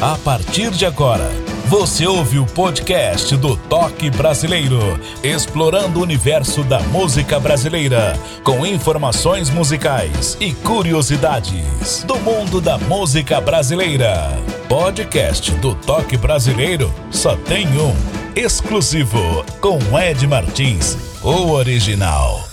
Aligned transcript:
A 0.00 0.16
partir 0.16 0.70
de 0.70 0.86
agora, 0.86 1.28
você 1.66 2.06
ouve 2.06 2.38
o 2.38 2.46
podcast 2.46 3.36
do 3.36 3.56
Toque 3.56 4.08
Brasileiro, 4.10 4.78
explorando 5.24 5.98
o 5.98 6.02
universo 6.04 6.62
da 6.62 6.78
música 6.78 7.40
brasileira, 7.40 8.16
com 8.44 8.64
informações 8.64 9.50
musicais 9.50 10.36
e 10.40 10.52
curiosidades 10.54 12.04
do 12.04 12.16
mundo 12.20 12.60
da 12.60 12.78
música 12.78 13.40
brasileira. 13.40 14.30
Podcast 14.68 15.50
do 15.56 15.74
Toque 15.74 16.16
Brasileiro 16.16 16.94
só 17.10 17.34
tem 17.34 17.66
um, 17.66 17.92
exclusivo, 18.36 19.44
com 19.60 19.80
Ed 19.98 20.24
Martins, 20.28 20.96
o 21.24 21.50
original. 21.50 22.46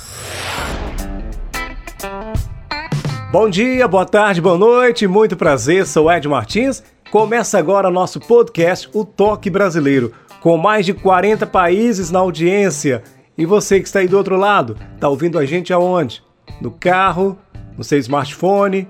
Bom 3.32 3.48
dia, 3.48 3.88
boa 3.88 4.06
tarde, 4.06 4.42
boa 4.42 4.58
noite, 4.58 5.06
muito 5.06 5.38
prazer, 5.38 5.86
sou 5.86 6.12
Ed 6.12 6.28
Martins. 6.28 6.82
Começa 7.16 7.58
agora 7.58 7.90
nosso 7.90 8.20
podcast 8.20 8.90
O 8.94 9.06
Toque 9.06 9.50
Brasileiro, 9.50 10.12
com 10.42 10.58
mais 10.58 10.86
de 10.86 10.94
40 10.94 11.48
países 11.48 12.12
na 12.12 12.20
audiência. 12.20 13.04
E 13.38 13.46
você 13.46 13.80
que 13.80 13.88
está 13.88 14.00
aí 14.00 14.08
do 14.10 14.18
outro 14.18 14.36
lado, 14.36 14.76
está 14.96 15.08
ouvindo 15.08 15.40
a 15.40 15.46
gente 15.46 15.72
aonde? 15.72 16.22
No 16.60 16.72
carro, 16.72 17.40
no 17.78 17.86
seu 17.86 17.98
smartphone. 18.00 18.90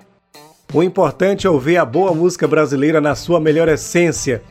O 0.74 0.82
importante 0.82 1.46
é 1.46 1.50
ouvir 1.52 1.78
a 1.78 1.86
boa 1.86 2.16
música 2.16 2.48
brasileira 2.48 3.00
na 3.00 3.14
sua 3.14 3.40
melhor 3.40 3.70
essência. 3.70 4.42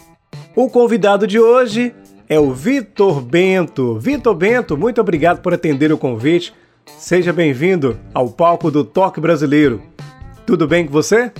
O 0.54 0.70
convidado 0.70 1.26
de 1.26 1.40
hoje 1.40 1.92
é 2.28 2.38
o 2.38 2.52
Vitor 2.52 3.20
Bento. 3.20 3.98
Vitor 3.98 4.36
Bento, 4.36 4.76
muito 4.76 5.00
obrigado 5.00 5.40
por 5.40 5.52
atender 5.52 5.92
o 5.92 5.98
convite. 5.98 6.54
Seja 6.96 7.32
bem-vindo 7.32 7.98
ao 8.14 8.28
palco 8.28 8.70
do 8.70 8.84
Toque 8.84 9.20
Brasileiro. 9.20 9.82
Tudo 10.46 10.68
bem 10.68 10.86
com 10.86 10.92
você? 10.92 11.32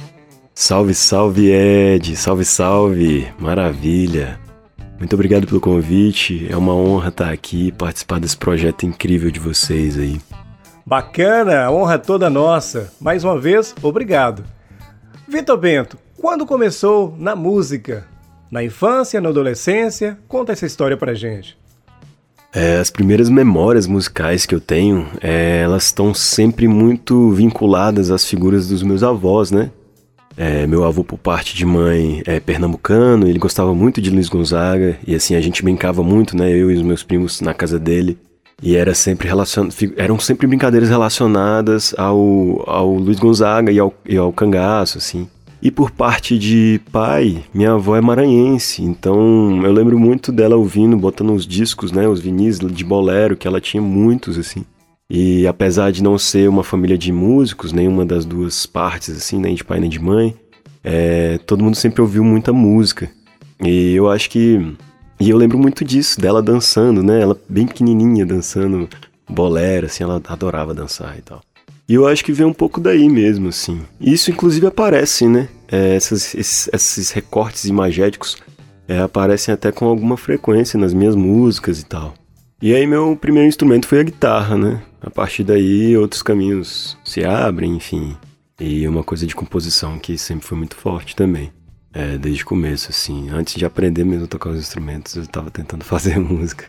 Salve, 0.56 0.94
salve, 0.94 1.50
Ed! 1.50 2.14
Salve, 2.14 2.44
salve! 2.44 3.26
Maravilha! 3.40 4.38
Muito 5.00 5.12
obrigado 5.14 5.48
pelo 5.48 5.60
convite. 5.60 6.46
É 6.48 6.56
uma 6.56 6.72
honra 6.72 7.08
estar 7.08 7.32
aqui 7.32 7.66
e 7.66 7.72
participar 7.72 8.20
desse 8.20 8.36
projeto 8.36 8.86
incrível 8.86 9.32
de 9.32 9.40
vocês 9.40 9.98
aí. 9.98 10.20
Bacana, 10.86 11.64
a 11.64 11.72
honra 11.72 11.94
é 11.94 11.98
toda 11.98 12.30
nossa. 12.30 12.92
Mais 13.00 13.24
uma 13.24 13.36
vez, 13.36 13.74
obrigado. 13.82 14.44
Vitor 15.26 15.58
Bento, 15.58 15.98
quando 16.16 16.46
começou 16.46 17.12
na 17.18 17.34
música? 17.34 18.06
Na 18.48 18.62
infância, 18.62 19.20
na 19.20 19.30
adolescência? 19.30 20.16
Conta 20.28 20.52
essa 20.52 20.66
história 20.66 20.96
pra 20.96 21.14
gente. 21.14 21.58
É, 22.52 22.76
as 22.76 22.90
primeiras 22.90 23.28
memórias 23.28 23.88
musicais 23.88 24.46
que 24.46 24.54
eu 24.54 24.60
tenho, 24.60 25.08
é, 25.20 25.62
elas 25.62 25.86
estão 25.86 26.14
sempre 26.14 26.68
muito 26.68 27.32
vinculadas 27.32 28.12
às 28.12 28.24
figuras 28.24 28.68
dos 28.68 28.84
meus 28.84 29.02
avós, 29.02 29.50
né? 29.50 29.72
É, 30.36 30.66
meu 30.66 30.84
avô, 30.84 31.04
por 31.04 31.18
parte 31.18 31.54
de 31.56 31.64
mãe, 31.64 32.22
é 32.26 32.40
pernambucano, 32.40 33.28
ele 33.28 33.38
gostava 33.38 33.72
muito 33.74 34.00
de 34.00 34.10
Luiz 34.10 34.28
Gonzaga, 34.28 34.98
e 35.06 35.14
assim, 35.14 35.34
a 35.36 35.40
gente 35.40 35.62
brincava 35.62 36.02
muito, 36.02 36.36
né? 36.36 36.50
Eu 36.50 36.70
e 36.70 36.74
os 36.74 36.82
meus 36.82 37.02
primos 37.02 37.40
na 37.40 37.54
casa 37.54 37.78
dele. 37.78 38.18
E 38.62 38.76
era 38.76 38.94
sempre 38.94 39.28
relacion... 39.28 39.68
eram 39.96 40.18
sempre 40.18 40.46
brincadeiras 40.46 40.88
relacionadas 40.88 41.94
ao, 41.96 42.64
ao 42.68 42.94
Luiz 42.94 43.18
Gonzaga 43.18 43.70
e 43.70 43.78
ao, 43.78 43.92
e 44.08 44.16
ao 44.16 44.32
cangaço, 44.32 44.98
assim. 44.98 45.28
E 45.62 45.70
por 45.70 45.90
parte 45.90 46.38
de 46.38 46.80
pai, 46.92 47.42
minha 47.54 47.72
avó 47.72 47.96
é 47.96 48.00
maranhense, 48.00 48.82
então 48.82 49.64
eu 49.64 49.72
lembro 49.72 49.98
muito 49.98 50.30
dela 50.30 50.56
ouvindo, 50.56 50.94
botando 50.94 51.32
os 51.32 51.46
discos, 51.46 51.90
né, 51.90 52.06
os 52.06 52.20
vinis 52.20 52.58
de 52.58 52.84
bolero, 52.84 53.34
que 53.34 53.48
ela 53.48 53.62
tinha 53.62 53.82
muitos, 53.82 54.36
assim. 54.36 54.64
E 55.16 55.46
apesar 55.46 55.92
de 55.92 56.02
não 56.02 56.18
ser 56.18 56.48
uma 56.48 56.64
família 56.64 56.98
de 56.98 57.12
músicos, 57.12 57.72
nenhuma 57.72 58.04
das 58.04 58.24
duas 58.24 58.66
partes, 58.66 59.16
assim, 59.16 59.38
nem 59.38 59.54
de 59.54 59.62
pai 59.62 59.78
nem 59.78 59.88
de 59.88 60.00
mãe, 60.00 60.34
é, 60.82 61.38
todo 61.46 61.62
mundo 61.62 61.76
sempre 61.76 62.02
ouviu 62.02 62.24
muita 62.24 62.52
música. 62.52 63.08
E 63.64 63.94
eu 63.94 64.10
acho 64.10 64.28
que. 64.28 64.74
E 65.20 65.30
eu 65.30 65.36
lembro 65.36 65.56
muito 65.56 65.84
disso, 65.84 66.20
dela 66.20 66.42
dançando, 66.42 67.00
né? 67.00 67.20
Ela 67.20 67.40
bem 67.48 67.64
pequenininha 67.64 68.26
dançando 68.26 68.88
bolero, 69.30 69.86
assim, 69.86 70.02
ela 70.02 70.20
adorava 70.26 70.74
dançar 70.74 71.16
e 71.16 71.22
tal. 71.22 71.40
E 71.88 71.94
eu 71.94 72.08
acho 72.08 72.24
que 72.24 72.32
vem 72.32 72.44
um 72.44 72.52
pouco 72.52 72.80
daí 72.80 73.08
mesmo, 73.08 73.50
assim. 73.50 73.82
Isso, 74.00 74.32
inclusive, 74.32 74.66
aparece, 74.66 75.28
né? 75.28 75.48
É, 75.70 75.94
essas, 75.94 76.34
esses, 76.34 76.68
esses, 76.72 77.12
recortes 77.12 77.66
imagéticos 77.66 78.36
é, 78.88 78.98
aparecem 78.98 79.54
até 79.54 79.70
com 79.70 79.84
alguma 79.84 80.16
frequência 80.16 80.76
nas 80.76 80.92
minhas 80.92 81.14
músicas 81.14 81.78
e 81.78 81.86
tal. 81.86 82.14
E 82.60 82.74
aí, 82.74 82.84
meu 82.84 83.16
primeiro 83.16 83.48
instrumento 83.48 83.86
foi 83.86 84.00
a 84.00 84.02
guitarra, 84.02 84.58
né? 84.58 84.82
A 85.04 85.10
partir 85.10 85.44
daí, 85.44 85.96
outros 85.98 86.22
caminhos 86.22 86.96
se 87.04 87.22
abrem, 87.24 87.76
enfim. 87.76 88.16
E 88.58 88.88
uma 88.88 89.04
coisa 89.04 89.26
de 89.26 89.34
composição 89.34 89.98
que 89.98 90.16
sempre 90.16 90.46
foi 90.46 90.56
muito 90.56 90.76
forte 90.76 91.14
também. 91.14 91.52
É, 91.92 92.16
desde 92.16 92.42
o 92.42 92.46
começo, 92.46 92.88
assim. 92.88 93.28
Antes 93.28 93.54
de 93.54 93.66
aprender 93.66 94.02
mesmo 94.02 94.24
a 94.24 94.28
tocar 94.28 94.50
os 94.50 94.58
instrumentos, 94.58 95.14
eu 95.14 95.22
estava 95.22 95.50
tentando 95.50 95.84
fazer 95.86 96.18
música. 96.18 96.64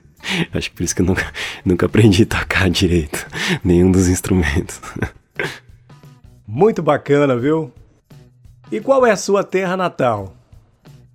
Acho 0.54 0.70
que 0.70 0.76
por 0.76 0.84
isso 0.84 0.94
que 0.94 1.02
eu 1.02 1.06
nunca, 1.06 1.32
nunca 1.64 1.86
aprendi 1.86 2.24
a 2.24 2.26
tocar 2.26 2.70
direito 2.70 3.26
nenhum 3.64 3.90
dos 3.90 4.10
instrumentos. 4.10 4.82
Muito 6.46 6.84
bacana, 6.84 7.38
viu? 7.38 7.72
E 8.70 8.82
qual 8.82 9.06
é 9.06 9.12
a 9.12 9.18
sua 9.18 9.44
terra 9.44 9.78
natal? 9.78 10.36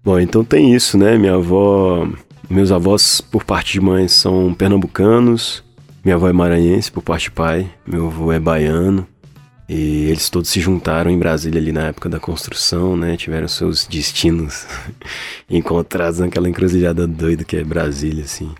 Bom, 0.02 0.18
então 0.18 0.42
tem 0.42 0.74
isso, 0.74 0.96
né? 0.96 1.18
Minha 1.18 1.34
avó, 1.34 2.08
meus 2.48 2.72
avós 2.72 3.20
por 3.20 3.44
parte 3.44 3.74
de 3.74 3.80
mãe 3.80 4.08
são 4.08 4.54
pernambucanos, 4.54 5.62
minha 6.04 6.16
avó 6.16 6.28
é 6.28 6.32
maranhense 6.32 6.90
por 6.90 7.02
parte 7.02 7.24
de 7.24 7.30
pai, 7.32 7.70
meu 7.86 8.06
avô 8.06 8.32
é 8.32 8.38
baiano. 8.38 9.06
E 9.68 10.06
eles 10.06 10.28
todos 10.28 10.50
se 10.50 10.60
juntaram 10.60 11.12
em 11.12 11.18
Brasília 11.18 11.60
ali 11.60 11.70
na 11.70 11.86
época 11.86 12.08
da 12.08 12.18
construção, 12.18 12.96
né? 12.96 13.16
Tiveram 13.16 13.46
seus 13.46 13.86
destinos 13.86 14.66
encontrados 15.48 16.18
naquela 16.18 16.48
encruzilhada 16.48 17.06
doida 17.06 17.44
que 17.44 17.56
é 17.56 17.62
Brasília, 17.62 18.24
assim. 18.24 18.50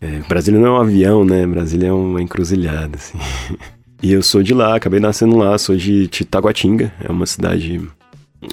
É, 0.00 0.20
Brasília 0.28 0.60
não 0.60 0.68
é 0.68 0.70
um 0.70 0.80
avião, 0.80 1.24
né? 1.24 1.44
Brasília 1.44 1.88
é 1.88 1.92
uma 1.92 2.22
encruzilhada, 2.22 2.96
assim. 2.96 3.18
E 4.02 4.12
eu 4.12 4.22
sou 4.22 4.42
de 4.42 4.52
lá, 4.52 4.76
acabei 4.76 5.00
nascendo 5.00 5.34
lá, 5.34 5.56
sou 5.56 5.74
de 5.74 6.06
Titaguatinga, 6.08 6.92
é 7.02 7.10
uma 7.10 7.24
cidade 7.24 7.80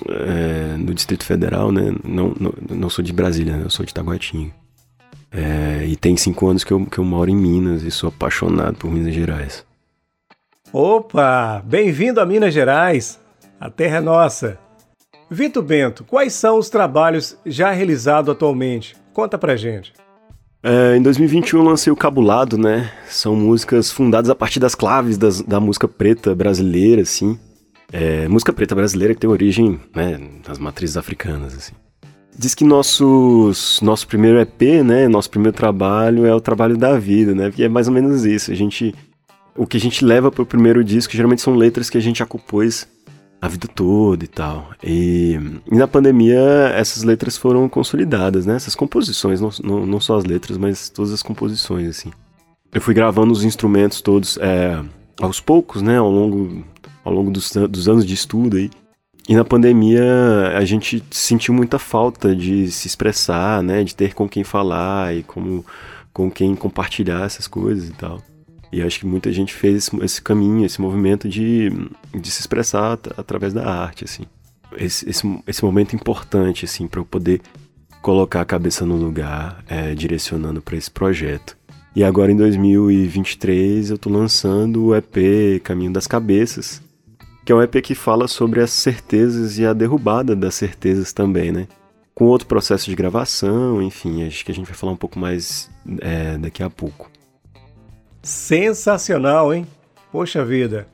é, 0.08 0.78
no 0.78 0.94
Distrito 0.94 1.26
Federal, 1.26 1.74
né? 1.74 1.94
Não, 2.06 2.34
não, 2.40 2.54
não 2.70 2.90
sou 2.90 3.04
de 3.04 3.12
Brasília, 3.12 3.58
né? 3.58 3.66
eu 3.66 3.70
sou 3.70 3.86
de 3.86 3.92
Itaguatinga. 3.92 4.54
É, 5.32 5.86
e 5.88 5.96
tem 5.96 6.18
cinco 6.18 6.48
anos 6.48 6.64
que 6.64 6.74
eu, 6.74 6.86
que 6.86 6.98
eu 6.98 7.06
moro 7.06 7.30
em 7.30 7.36
Minas 7.36 7.84
e 7.84 7.92
sou 7.92 8.10
apaixonado 8.10 8.76
por 8.76 8.92
Minas 8.92 9.14
Gerais. 9.14 9.66
Opa! 10.74 11.64
Bem-vindo 11.66 12.20
a 12.20 12.26
Minas 12.26 12.54
Gerais! 12.54 13.20
A 13.60 13.70
terra 13.70 13.98
é 13.98 14.02
nossa! 14.02 14.60
Vitor 15.30 15.64
Bento, 15.64 16.04
quais 16.04 16.34
são 16.34 16.58
os 16.58 16.70
trabalhos 16.70 17.38
já 17.46 17.72
realizados 17.72 18.30
atualmente? 18.30 18.98
Conta 19.14 19.38
pra 19.38 19.56
gente. 19.56 19.94
É, 20.62 20.98
em 20.98 21.02
2021 21.02 21.60
eu 21.60 21.66
lancei 21.66 21.94
o 21.94 21.96
Cabulado, 21.96 22.58
né? 22.58 22.92
São 23.08 23.34
músicas 23.34 23.90
fundadas 23.90 24.30
a 24.30 24.36
partir 24.36 24.60
das 24.60 24.76
claves 24.76 25.18
das, 25.18 25.42
da 25.42 25.60
música 25.62 25.88
preta 25.88 26.36
brasileira, 26.36 27.02
assim. 27.02 27.40
É, 27.94 28.28
música 28.28 28.52
preta 28.52 28.76
brasileira 28.76 29.14
que 29.14 29.22
tem 29.22 29.30
origem 29.30 29.80
né, 29.96 30.20
nas 30.46 30.60
matrizes 30.60 30.98
africanas, 30.98 31.56
assim. 31.56 31.74
Diz 32.42 32.56
que 32.56 32.64
nossos, 32.64 33.80
nosso 33.82 34.08
primeiro 34.08 34.40
EP, 34.40 34.84
né, 34.84 35.08
nosso 35.08 35.30
primeiro 35.30 35.56
trabalho 35.56 36.26
é 36.26 36.34
o 36.34 36.42
trabalho 36.42 36.76
da 36.76 36.98
vida, 36.98 37.36
né? 37.36 37.50
Porque 37.50 37.66
é 37.66 37.70
mais 37.70 37.88
ou 37.88 37.94
menos 37.94 38.26
isso. 38.26 38.52
A 38.52 38.56
gente, 38.56 38.96
o 39.56 39.68
que 39.68 39.78
a 39.78 39.80
gente 39.80 40.04
leva 40.04 40.32
para 40.32 40.42
o 40.42 40.46
primeiro 40.46 40.84
disco 40.84 41.14
geralmente 41.14 41.44
são 41.44 41.54
letras 41.54 41.88
que 41.88 42.00
a 42.00 42.02
gente 42.02 42.18
já 42.18 42.26
compôs 42.26 42.88
a 43.40 43.48
vida 43.48 43.68
toda 43.68 44.26
e 44.26 44.28
tal. 44.28 44.72
E, 44.84 45.40
e, 45.72 45.76
na 45.76 45.88
pandemia 45.88 46.40
essas 46.74 47.04
letras 47.04 47.38
foram 47.38 47.70
consolidadas, 47.70 48.48
né? 48.48 48.56
Essas 48.56 48.74
composições, 48.74 49.40
não, 49.40 49.52
não, 49.64 49.86
não, 49.86 50.00
só 50.00 50.18
as 50.18 50.26
letras, 50.26 50.58
mas 50.58 50.90
todas 50.90 51.12
as 51.12 51.22
composições, 51.22 51.90
assim. 51.90 52.10
Eu 52.74 52.82
fui 52.82 52.96
gravando 52.96 53.32
os 53.32 53.44
instrumentos 53.44 54.02
todos 54.02 54.40
é, 54.42 54.84
aos 55.22 55.40
poucos, 55.40 55.84
né? 55.84 56.00
Ao 56.00 56.10
longo, 56.10 56.66
ao 57.06 57.14
longo 57.14 57.30
dos, 57.30 57.52
dos 57.70 57.88
anos 57.88 58.04
de 58.04 58.16
estudo 58.16 58.58
aí. 58.58 58.72
E 59.28 59.36
na 59.36 59.46
pandemia 59.46 60.04
a 60.56 60.66
gente 60.66 61.04
sentiu 61.12 61.54
muita 61.54 61.78
falta 61.78 62.36
de 62.36 62.72
se 62.72 62.88
expressar, 62.88 63.62
né? 63.62 63.84
De 63.84 63.96
ter 63.96 64.14
com 64.14 64.28
quem 64.28 64.44
falar 64.44 65.16
e 65.16 65.24
como, 65.24 65.66
com 66.12 66.30
quem 66.30 66.56
compartilhar 66.56 67.26
essas 67.26 67.48
coisas 67.48 67.90
e 67.90 67.94
tal. 67.94 68.22
E 68.72 68.82
acho 68.82 69.00
que 69.00 69.06
muita 69.06 69.32
gente 69.32 69.54
fez 69.54 69.90
esse, 70.02 70.22
caminho, 70.22 70.66
esse 70.66 70.80
movimento 70.80 71.28
de, 71.28 71.70
de 72.14 72.32
se 72.32 72.40
expressar 72.40 72.98
através 73.18 73.54
da 73.54 73.70
arte, 73.70 74.06
assim. 74.06 74.24
Esse, 74.78 75.10
esse, 75.10 75.44
esse 75.46 75.66
momento 75.66 75.94
importante, 75.94 76.64
assim, 76.64 76.88
para 76.88 77.02
eu 77.02 77.06
poder 77.06 77.42
colocar 78.02 78.42
a 78.42 78.46
cabeça 78.46 78.86
no 78.86 78.96
lugar, 78.96 79.64
é, 79.68 79.94
direcionando 79.94 80.62
para 80.62 80.78
esse 80.78 80.90
projeto. 80.90 81.58
E 81.94 82.04
agora 82.04 82.32
em 82.32 82.38
2023 82.38 83.90
eu 83.90 83.98
tô 83.98 84.10
lançando 84.10 84.86
o 84.86 84.96
EP 84.96 85.62
Caminho 85.62 85.92
das 85.92 86.08
Cabeças, 86.08 86.82
que 87.52 87.54
é 87.54 87.58
um 87.58 87.62
EP 87.62 87.82
que 87.84 87.94
fala 87.94 88.30
sobre 88.30 88.62
as 88.62 88.72
certezas 88.72 89.58
e 89.58 89.66
a 89.66 89.74
derrubada 89.74 90.34
das 90.34 90.56
certezas 90.56 91.12
também, 91.12 91.52
né? 91.52 91.68
Com 92.16 92.24
outro 92.24 92.48
processo 92.48 92.90
de 92.90 92.96
gravação, 92.96 93.82
enfim, 93.82 94.26
acho 94.26 94.46
que 94.46 94.54
a 94.54 94.56
gente 94.56 94.68
vai 94.68 94.74
falar 94.74 94.94
um 94.94 94.98
pouco 94.98 95.20
mais 95.20 95.70
é, 96.00 96.38
daqui 96.38 96.64
a 96.64 96.70
pouco. 96.70 97.12
Sensacional, 98.24 99.54
hein? 99.54 99.68
Poxa 100.14 100.46
vida. 100.46 100.88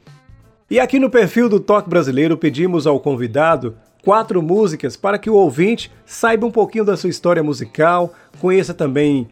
E 0.68 0.80
aqui 0.80 0.98
no 0.98 1.12
perfil 1.12 1.48
do 1.48 1.59
Toque 1.59 1.92
Brasileiro 1.92 2.36
pedimos 2.36 2.88
ao 2.88 3.00
convidado 3.00 3.77
quatro 4.04 4.42
músicas 4.42 4.98
para 4.98 5.19
que 5.19 5.30
o 5.30 5.36
ouvinte 5.36 5.92
saiba 6.07 6.48
um 6.48 6.51
pouquinho 6.51 6.86
da 6.86 6.98
sua 6.98 7.12
história 7.12 7.44
musical, 7.44 8.15
conheça 8.39 8.74
também 8.74 9.27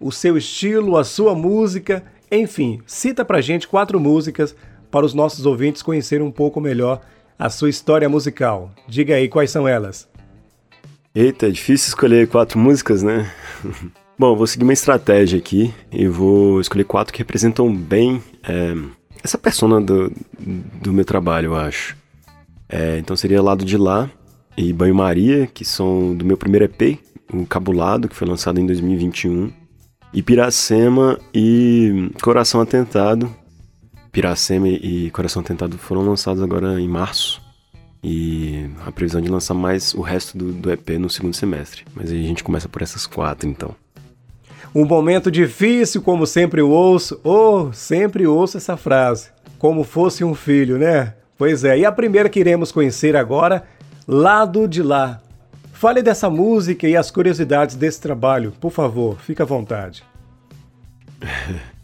o 0.00 0.10
seu 0.10 0.36
estilo, 0.36 0.96
a 0.96 1.04
sua 1.04 1.32
música, 1.32 2.02
enfim, 2.28 2.80
cita 2.86 3.24
pra 3.24 3.40
gente 3.40 3.68
quatro 3.68 4.00
músicas 4.00 4.56
para 4.90 5.06
os 5.06 5.14
nossos 5.14 5.46
ouvintes 5.46 5.82
conhecerem 5.82 6.26
um 6.26 6.30
pouco 6.30 6.60
melhor 6.60 7.00
a 7.38 7.50
sua 7.50 7.68
história 7.68 8.08
musical. 8.08 8.70
Diga 8.88 9.14
aí 9.14 9.28
quais 9.28 9.50
são 9.50 9.66
elas. 9.68 10.08
Eita, 11.14 11.46
é 11.46 11.50
difícil 11.50 11.88
escolher 11.88 12.28
quatro 12.28 12.58
músicas, 12.58 13.02
né? 13.02 13.30
Bom, 14.18 14.34
vou 14.34 14.46
seguir 14.46 14.64
uma 14.64 14.72
estratégia 14.72 15.38
aqui 15.38 15.72
e 15.92 16.08
vou 16.08 16.60
escolher 16.60 16.84
quatro 16.84 17.12
que 17.12 17.18
representam 17.18 17.74
bem 17.74 18.22
é, 18.48 18.74
essa 19.22 19.36
persona 19.36 19.80
do, 19.80 20.10
do 20.80 20.92
meu 20.92 21.04
trabalho, 21.04 21.46
eu 21.46 21.54
acho. 21.54 21.96
É, 22.68 22.98
então 22.98 23.16
seria 23.16 23.42
Lado 23.42 23.64
de 23.64 23.76
Lá 23.76 24.10
e 24.56 24.72
Banho 24.72 24.94
Maria, 24.94 25.46
que 25.46 25.64
são 25.64 26.14
do 26.14 26.24
meu 26.24 26.36
primeiro 26.36 26.64
EP, 26.64 26.98
o 27.32 27.44
Cabulado, 27.44 28.08
que 28.08 28.16
foi 28.16 28.26
lançado 28.26 28.60
em 28.60 28.66
2021. 28.66 29.52
E 30.14 30.22
Piracema 30.22 31.18
e 31.34 32.10
Coração 32.22 32.60
Atentado. 32.60 33.30
Piracema 34.16 34.66
e 34.66 35.10
Coração 35.10 35.42
Atentado 35.42 35.76
foram 35.76 36.00
lançados 36.00 36.42
agora 36.42 36.80
em 36.80 36.88
março. 36.88 37.38
E 38.02 38.64
a 38.86 38.90
previsão 38.90 39.20
de 39.20 39.28
lançar 39.28 39.52
mais 39.52 39.92
o 39.92 40.00
resto 40.00 40.38
do, 40.38 40.54
do 40.54 40.72
EP 40.72 40.88
no 40.98 41.10
segundo 41.10 41.34
semestre. 41.34 41.84
Mas 41.94 42.10
aí 42.10 42.24
a 42.24 42.26
gente 42.26 42.42
começa 42.42 42.66
por 42.66 42.80
essas 42.80 43.06
quatro, 43.06 43.46
então. 43.46 43.76
Um 44.74 44.86
momento 44.86 45.30
difícil, 45.30 46.00
como 46.00 46.26
sempre 46.26 46.62
ouço, 46.62 47.20
ou 47.22 47.68
oh, 47.68 47.72
sempre 47.74 48.26
ouço 48.26 48.56
essa 48.56 48.74
frase, 48.74 49.28
como 49.58 49.84
fosse 49.84 50.24
um 50.24 50.34
filho, 50.34 50.78
né? 50.78 51.12
Pois 51.36 51.62
é, 51.62 51.78
e 51.78 51.84
a 51.84 51.92
primeira 51.92 52.30
que 52.30 52.40
iremos 52.40 52.72
conhecer 52.72 53.14
agora, 53.16 53.64
Lado 54.08 54.66
de 54.66 54.82
Lá. 54.82 55.20
Fale 55.74 56.00
dessa 56.00 56.30
música 56.30 56.88
e 56.88 56.96
as 56.96 57.10
curiosidades 57.10 57.76
desse 57.76 58.00
trabalho, 58.00 58.54
por 58.58 58.70
favor, 58.72 59.18
fique 59.20 59.42
à 59.42 59.44
vontade. 59.44 60.02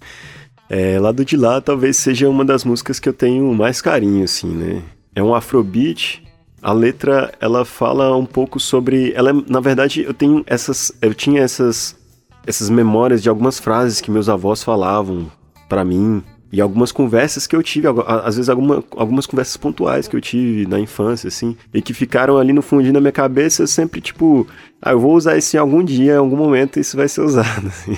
É, 0.69 0.99
Lado 0.99 1.25
de 1.25 1.37
Lá 1.37 1.61
talvez 1.61 1.97
seja 1.97 2.29
uma 2.29 2.45
das 2.45 2.65
músicas 2.65 2.99
que 2.99 3.09
eu 3.09 3.13
tenho 3.13 3.53
mais 3.55 3.81
carinho, 3.81 4.25
assim, 4.25 4.49
né? 4.49 4.83
É 5.15 5.23
um 5.23 5.35
afrobeat. 5.35 6.23
A 6.63 6.73
letra, 6.73 7.33
ela 7.41 7.65
fala 7.65 8.17
um 8.17 8.25
pouco 8.25 8.59
sobre... 8.61 9.13
Ela, 9.15 9.33
na 9.33 9.61
verdade, 9.61 10.03
eu 10.03 10.15
tenho 10.15 10.43
essas... 10.47 10.93
Eu 11.03 11.13
tinha 11.13 11.43
essas 11.43 12.01
essas 12.47 12.69
memórias 12.69 13.23
de 13.23 13.29
algumas 13.29 13.59
frases 13.59 14.01
que 14.01 14.11
meus 14.11 14.29
avós 14.29 14.63
falavam 14.63 15.31
para 15.69 15.85
mim 15.85 16.23
e 16.53 16.61
algumas 16.61 16.93
conversas 16.93 17.47
que 17.47 17.57
eu 17.57 17.63
tive, 17.63 17.89
às 18.07 18.37
vezes 18.37 18.51
alguma, 18.51 18.85
algumas 18.91 19.25
conversas 19.25 19.57
pontuais 19.57 20.07
que 20.07 20.15
eu 20.15 20.21
tive 20.21 20.67
na 20.67 20.79
infância, 20.79 21.29
assim, 21.29 21.57
e 21.73 21.81
que 21.81 21.95
ficaram 21.95 22.37
ali 22.37 22.53
no 22.53 22.61
fundinho 22.61 22.93
da 22.93 23.01
minha 23.01 23.11
cabeça, 23.11 23.67
sempre 23.67 24.03
tipo, 24.03 24.47
ah, 24.81 24.91
eu 24.91 25.01
vou 25.01 25.15
usar 25.15 25.39
isso 25.39 25.57
em 25.57 25.59
algum 25.59 25.83
dia, 25.83 26.13
em 26.13 26.17
algum 26.19 26.37
momento 26.37 26.79
isso 26.79 26.95
vai 26.95 27.09
ser 27.09 27.23
usado, 27.23 27.67
assim, 27.69 27.97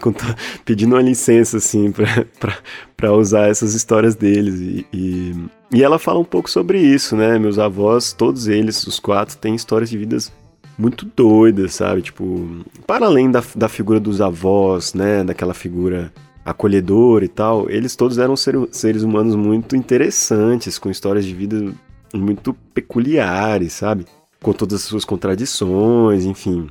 pedindo 0.64 0.94
uma 0.94 1.02
licença, 1.02 1.58
assim, 1.58 1.92
pra, 1.92 2.24
pra, 2.38 2.56
pra 2.96 3.12
usar 3.12 3.48
essas 3.48 3.74
histórias 3.74 4.14
deles. 4.14 4.54
E, 4.60 4.86
e, 4.92 5.34
e 5.74 5.82
ela 5.82 5.98
fala 5.98 6.20
um 6.20 6.24
pouco 6.24 6.48
sobre 6.48 6.80
isso, 6.80 7.14
né? 7.14 7.38
Meus 7.38 7.58
avós, 7.58 8.14
todos 8.14 8.48
eles, 8.48 8.86
os 8.86 8.98
quatro, 8.98 9.36
têm 9.36 9.54
histórias 9.54 9.90
de 9.90 9.98
vidas 9.98 10.32
muito 10.78 11.04
doida, 11.04 11.68
sabe? 11.68 12.00
Tipo, 12.00 12.64
para 12.86 13.04
além 13.04 13.30
da, 13.30 13.42
da 13.54 13.68
figura 13.68 14.00
dos 14.00 14.22
avós, 14.22 14.94
né? 14.94 15.22
Daquela 15.22 15.52
figura 15.52 16.10
acolhedora 16.44 17.24
e 17.24 17.28
tal, 17.28 17.68
eles 17.70 17.94
todos 17.94 18.18
eram 18.18 18.36
ser, 18.36 18.56
seres 18.70 19.02
humanos 19.02 19.34
muito 19.34 19.76
interessantes, 19.76 20.78
com 20.78 20.90
histórias 20.90 21.24
de 21.24 21.34
vida 21.34 21.72
muito 22.14 22.54
peculiares, 22.74 23.72
sabe? 23.72 24.06
Com 24.42 24.52
todas 24.52 24.80
as 24.80 24.82
suas 24.82 25.04
contradições, 25.04 26.24
enfim. 26.24 26.68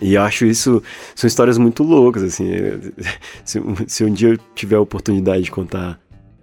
E 0.00 0.14
eu 0.14 0.22
acho 0.22 0.46
isso, 0.46 0.82
são 1.14 1.28
histórias 1.28 1.58
muito 1.58 1.82
loucas, 1.82 2.22
assim. 2.22 2.50
Se, 3.44 3.60
se 3.86 4.04
um 4.04 4.12
dia 4.12 4.30
eu 4.30 4.38
tiver 4.54 4.76
a 4.76 4.80
oportunidade 4.80 5.42
de 5.42 5.50
contar 5.50 6.00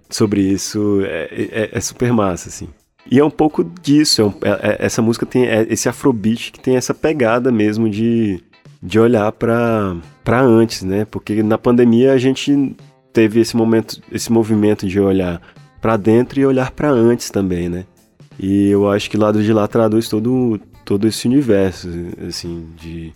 sobre 0.08 0.40
isso, 0.40 1.00
é, 1.04 1.28
é, 1.32 1.70
é 1.72 1.80
super 1.80 2.12
massa, 2.12 2.48
assim. 2.48 2.68
E 3.10 3.18
é 3.18 3.24
um 3.24 3.30
pouco 3.30 3.64
disso, 3.64 4.22
é 4.22 4.24
um, 4.24 4.34
é, 4.42 4.50
é, 4.50 4.86
essa 4.86 5.00
música 5.00 5.24
tem 5.24 5.46
é, 5.46 5.66
esse 5.70 5.88
afrobeat 5.88 6.52
que 6.52 6.60
tem 6.60 6.76
essa 6.76 6.94
pegada 6.94 7.50
mesmo 7.50 7.88
de, 7.88 8.42
de 8.82 8.98
olhar 8.98 9.30
para 9.32 10.40
antes, 10.40 10.82
né? 10.82 11.04
Porque 11.04 11.42
na 11.42 11.58
pandemia 11.58 12.12
a 12.12 12.18
gente 12.18 12.74
teve 13.12 13.40
esse 13.40 13.56
momento, 13.56 14.00
esse 14.10 14.32
movimento 14.32 14.86
de 14.86 14.98
olhar 14.98 15.40
para 15.80 15.96
dentro 15.96 16.40
e 16.40 16.46
olhar 16.46 16.70
para 16.70 16.90
antes 16.90 17.30
também, 17.30 17.68
né? 17.68 17.84
E 18.38 18.68
eu 18.68 18.88
acho 18.88 19.10
que 19.10 19.16
lado 19.16 19.42
de 19.42 19.52
lá 19.52 19.68
traduz 19.68 20.08
todo, 20.08 20.58
todo 20.84 21.06
esse 21.06 21.26
universo, 21.26 21.88
assim, 22.26 22.68
de, 22.76 23.12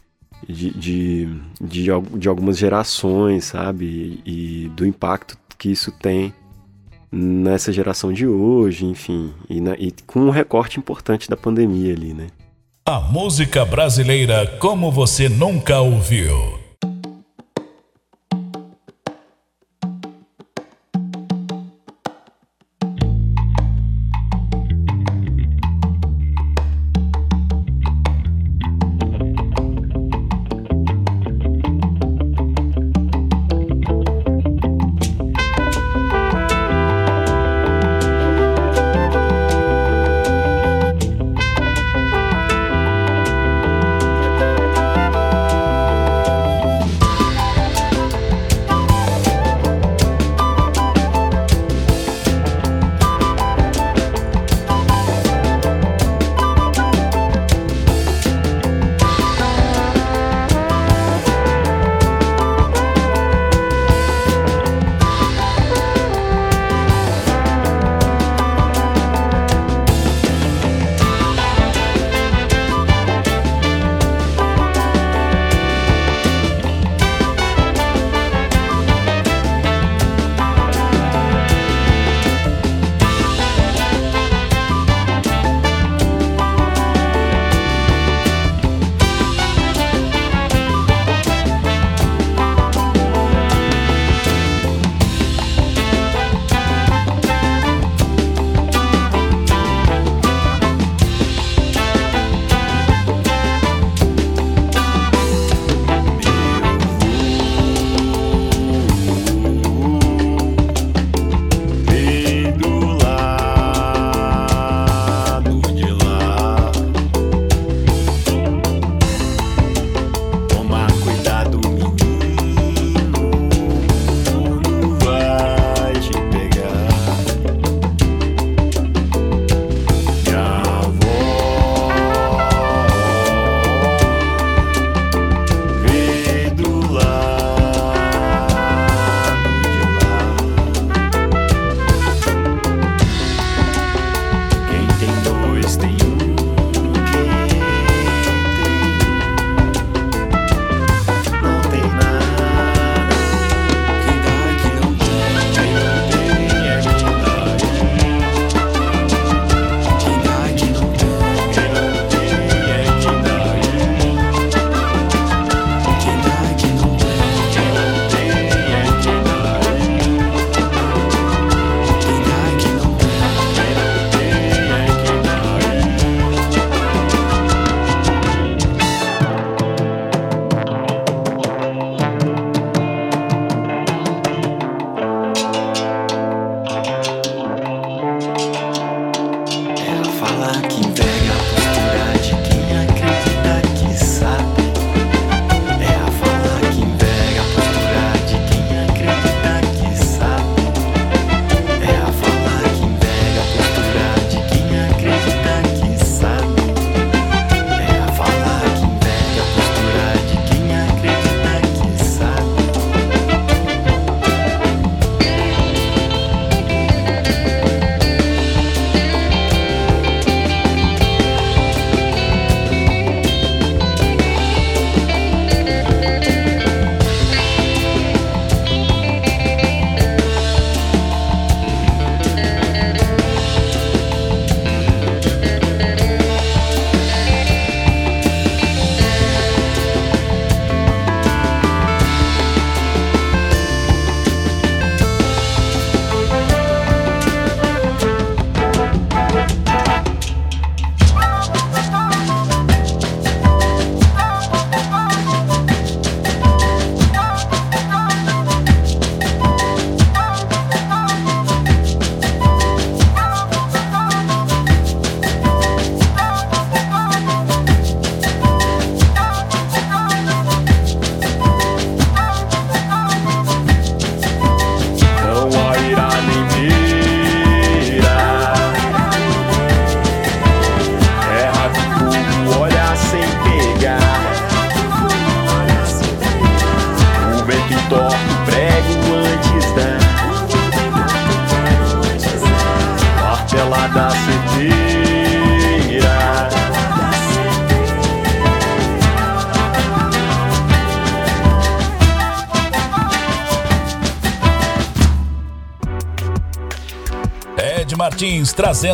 de, 0.46 0.70
de, 0.70 1.28
de, 1.60 1.88
de 2.18 2.28
algumas 2.28 2.58
gerações, 2.58 3.46
sabe? 3.46 4.20
E, 4.26 4.70
do 4.76 4.84
impacto 4.84 5.38
que 5.56 5.70
isso 5.70 5.90
tem 5.92 6.34
nessa 7.10 7.72
geração 7.72 8.12
de 8.12 8.26
hoje, 8.26 8.84
enfim, 8.84 9.32
e, 9.48 9.60
na, 9.60 9.74
e 9.76 9.94
com 10.06 10.20
um 10.20 10.30
recorte 10.30 10.78
importante 10.78 11.30
da 11.30 11.36
pandemia 11.36 11.94
ali, 11.94 12.12
né? 12.12 12.26
A 12.86 13.00
música 13.00 13.64
brasileira 13.64 14.46
como 14.58 14.92
você 14.92 15.26
nunca 15.26 15.80
ouviu. 15.80 16.63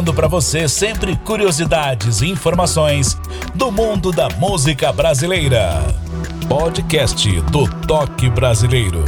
Trazendo 0.00 0.14
para 0.14 0.28
você 0.28 0.66
sempre 0.66 1.14
curiosidades 1.16 2.22
e 2.22 2.28
informações 2.28 3.18
do 3.54 3.70
mundo 3.70 4.10
da 4.10 4.28
música 4.30 4.90
brasileira. 4.92 5.72
Podcast 6.48 7.40
do 7.42 7.68
Toque 7.86 8.30
Brasileiro. 8.30 9.04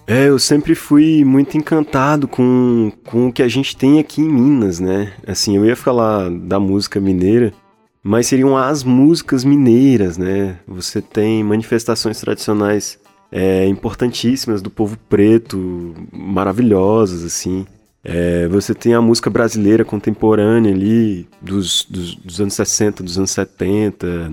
É, 0.08 0.28
eu 0.28 0.40
sempre 0.40 0.74
fui 0.74 1.24
muito 1.24 1.56
encantado 1.56 2.28
com, 2.28 2.92
com 3.06 3.28
o 3.28 3.32
que 3.32 3.44
a 3.44 3.48
gente 3.48 3.78
tem 3.78 4.00
aqui 4.00 4.22
em 4.22 4.28
Minas, 4.28 4.80
né? 4.80 5.14
Assim, 5.28 5.56
eu 5.56 5.68
ia 5.68 5.76
falar 5.76 6.32
da 6.32 6.60
música 6.60 7.00
mineira, 7.00 7.54
mas 8.02 8.26
seriam 8.26 8.58
as 8.58 8.84
músicas 8.84 9.44
mineiras, 9.44 10.18
né? 10.18 10.58
Você 10.68 11.00
tem 11.00 11.44
manifestações 11.44 12.20
tradicionais 12.20 12.98
é, 13.32 13.68
importantíssimas 13.68 14.64
do 14.64 14.72
povo 14.72 14.98
preto, 15.08 15.94
maravilhosas, 16.12 17.24
assim. 17.24 17.68
É, 18.04 18.48
você 18.48 18.74
tem 18.74 18.94
a 18.94 19.02
música 19.02 19.30
brasileira 19.30 19.84
contemporânea 19.84 20.74
ali, 20.74 21.28
dos, 21.42 21.86
dos, 21.90 22.16
dos, 22.16 22.40
anos 22.40 22.54
60, 22.54 23.04
dos 23.04 23.18
anos 23.18 23.32
70, 23.32 24.32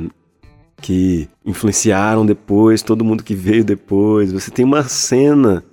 que 0.80 1.28
influenciaram 1.44 2.24
depois, 2.24 2.82
todo 2.82 3.04
mundo 3.04 3.24
que 3.24 3.34
veio 3.34 3.64
depois. 3.64 4.32
Você 4.32 4.50
tem 4.50 4.64
uma 4.64 4.84
cena 4.84 5.64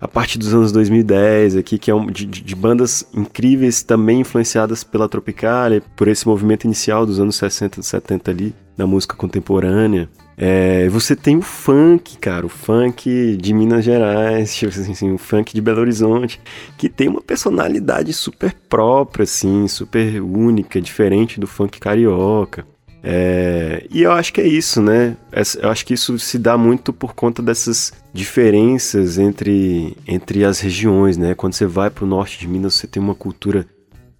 a 0.00 0.08
partir 0.08 0.38
dos 0.38 0.54
anos 0.54 0.72
2010 0.72 1.56
aqui, 1.56 1.78
que 1.78 1.90
é 1.90 1.94
um, 1.94 2.06
de, 2.06 2.24
de, 2.24 2.54
bandas 2.54 3.06
incríveis 3.12 3.82
também 3.82 4.20
influenciadas 4.20 4.82
pela 4.82 5.08
Tropicália, 5.08 5.82
por 5.94 6.08
esse 6.08 6.26
movimento 6.26 6.64
inicial 6.64 7.04
dos 7.04 7.20
anos 7.20 7.36
60 7.36 7.80
e 7.80 7.82
70 7.82 8.30
ali, 8.30 8.54
da 8.76 8.86
música 8.86 9.14
contemporânea. 9.14 10.08
É, 10.42 10.88
você 10.88 11.14
tem 11.14 11.36
o 11.36 11.42
funk, 11.42 12.16
cara, 12.16 12.46
o 12.46 12.48
funk 12.48 13.36
de 13.36 13.52
Minas 13.52 13.84
Gerais, 13.84 14.56
tipo 14.56 14.72
assim, 14.72 15.12
o 15.12 15.18
funk 15.18 15.52
de 15.52 15.60
Belo 15.60 15.82
Horizonte, 15.82 16.40
que 16.78 16.88
tem 16.88 17.08
uma 17.08 17.20
personalidade 17.20 18.14
super 18.14 18.54
própria, 18.70 19.24
assim, 19.24 19.68
super 19.68 20.22
única, 20.22 20.80
diferente 20.80 21.38
do 21.38 21.46
funk 21.46 21.78
carioca. 21.78 22.64
É, 23.02 23.86
e 23.90 24.02
eu 24.02 24.12
acho 24.12 24.32
que 24.32 24.40
é 24.40 24.46
isso, 24.46 24.82
né? 24.82 25.16
Eu 25.60 25.70
acho 25.70 25.86
que 25.86 25.94
isso 25.94 26.18
se 26.18 26.38
dá 26.38 26.56
muito 26.58 26.92
por 26.92 27.14
conta 27.14 27.42
dessas 27.42 27.92
diferenças 28.12 29.18
entre, 29.18 29.96
entre 30.06 30.44
as 30.44 30.60
regiões, 30.60 31.16
né? 31.16 31.34
Quando 31.34 31.54
você 31.54 31.66
vai 31.66 31.90
para 31.90 32.04
o 32.04 32.08
norte 32.08 32.38
de 32.38 32.46
Minas, 32.46 32.74
você 32.74 32.86
tem 32.86 33.02
uma 33.02 33.14
cultura 33.14 33.66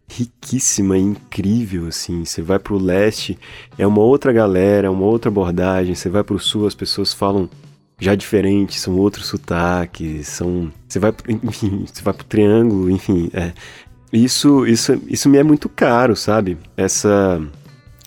riquíssima 0.09 0.99
incrível, 0.99 1.87
assim. 1.87 2.25
Você 2.25 2.43
vai 2.43 2.59
pro 2.59 2.79
leste, 2.79 3.39
é 3.79 3.87
uma 3.87 4.01
outra 4.01 4.33
galera, 4.33 4.91
uma 4.91 5.05
outra 5.05 5.31
abordagem. 5.31 5.95
Você 5.95 6.09
vai 6.09 6.25
pro 6.25 6.39
sul, 6.39 6.67
as 6.67 6.75
pessoas 6.75 7.13
falam 7.13 7.49
já 8.01 8.15
diferente, 8.15 8.81
são 8.81 8.97
outros 8.97 9.27
sotaques, 9.27 10.27
são... 10.27 10.73
Você 10.89 10.99
vai, 10.99 11.13
enfim, 11.29 11.85
você 11.87 12.03
vai 12.03 12.15
pro 12.15 12.25
triângulo, 12.25 12.91
enfim, 12.91 13.31
é... 13.33 13.53
Isso, 14.13 14.67
isso, 14.67 15.01
isso 15.07 15.29
me 15.29 15.39
é 15.39 15.43
muito 15.45 15.69
caro, 15.69 16.17
sabe? 16.17 16.59
Essa... 16.77 17.41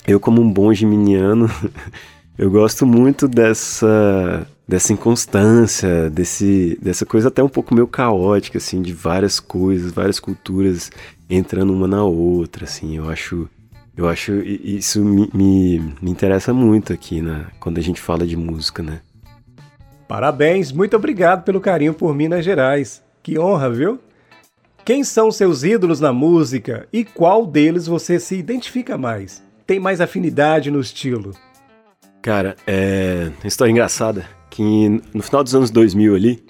Eu 0.08 0.20
como 0.20 0.42
um 0.42 0.52
bom 0.52 0.74
geminiano, 0.74 1.50
eu 2.38 2.52
gosto 2.52 2.86
muito 2.86 3.28
dessa 3.28 4.46
dessa 4.68 4.94
inconstância, 4.94 6.10
desse, 6.10 6.78
dessa 6.82 7.06
coisa 7.06 7.28
até 7.28 7.44
um 7.44 7.50
pouco 7.50 7.76
meio 7.76 7.88
caótica, 7.88 8.58
assim, 8.58 8.82
de 8.82 8.94
várias 8.94 9.40
coisas, 9.40 9.92
várias 9.92 10.20
culturas 10.20 10.90
entrando 11.30 11.74
uma 11.74 11.88
na 11.88 12.04
outra, 12.04 12.64
assim. 12.64 12.96
Eu 12.98 13.10
acho, 13.10 13.50
eu 13.96 14.08
acho 14.08 14.34
isso 14.42 15.04
me, 15.04 15.30
me, 15.34 15.80
me 16.02 16.12
interessa 16.12 16.54
muito 16.54 16.94
aqui, 16.94 17.22
né, 17.22 17.46
quando 17.60 17.78
a 17.78 17.82
gente 17.82 18.00
fala 18.00 18.26
de 18.26 18.38
música, 18.38 18.82
né? 18.82 19.02
Parabéns, 20.08 20.72
muito 20.72 20.96
obrigado 20.96 21.44
pelo 21.44 21.62
carinho 21.62 21.94
por 21.94 22.14
Minas 22.16 22.46
Gerais. 22.46 23.02
Que 23.22 23.40
honra, 23.40 23.70
viu? 23.70 24.00
Quem 24.86 25.04
são 25.04 25.32
seus 25.32 25.64
ídolos 25.64 26.00
na 26.00 26.12
música 26.12 26.88
e 26.92 27.06
qual 27.06 27.46
deles 27.46 27.88
você 27.88 28.20
se 28.20 28.36
identifica 28.36 28.98
mais? 28.98 29.42
Tem 29.66 29.80
mais 29.80 30.02
afinidade 30.02 30.70
no 30.70 30.80
estilo? 30.80 31.32
Cara, 32.22 32.56
é. 32.68 33.32
História 33.44 33.72
engraçada 33.72 34.26
que 34.50 35.02
no 35.14 35.24
final 35.24 35.44
dos 35.44 35.56
anos 35.56 35.72
2000 35.72 36.16
ali, 36.16 36.46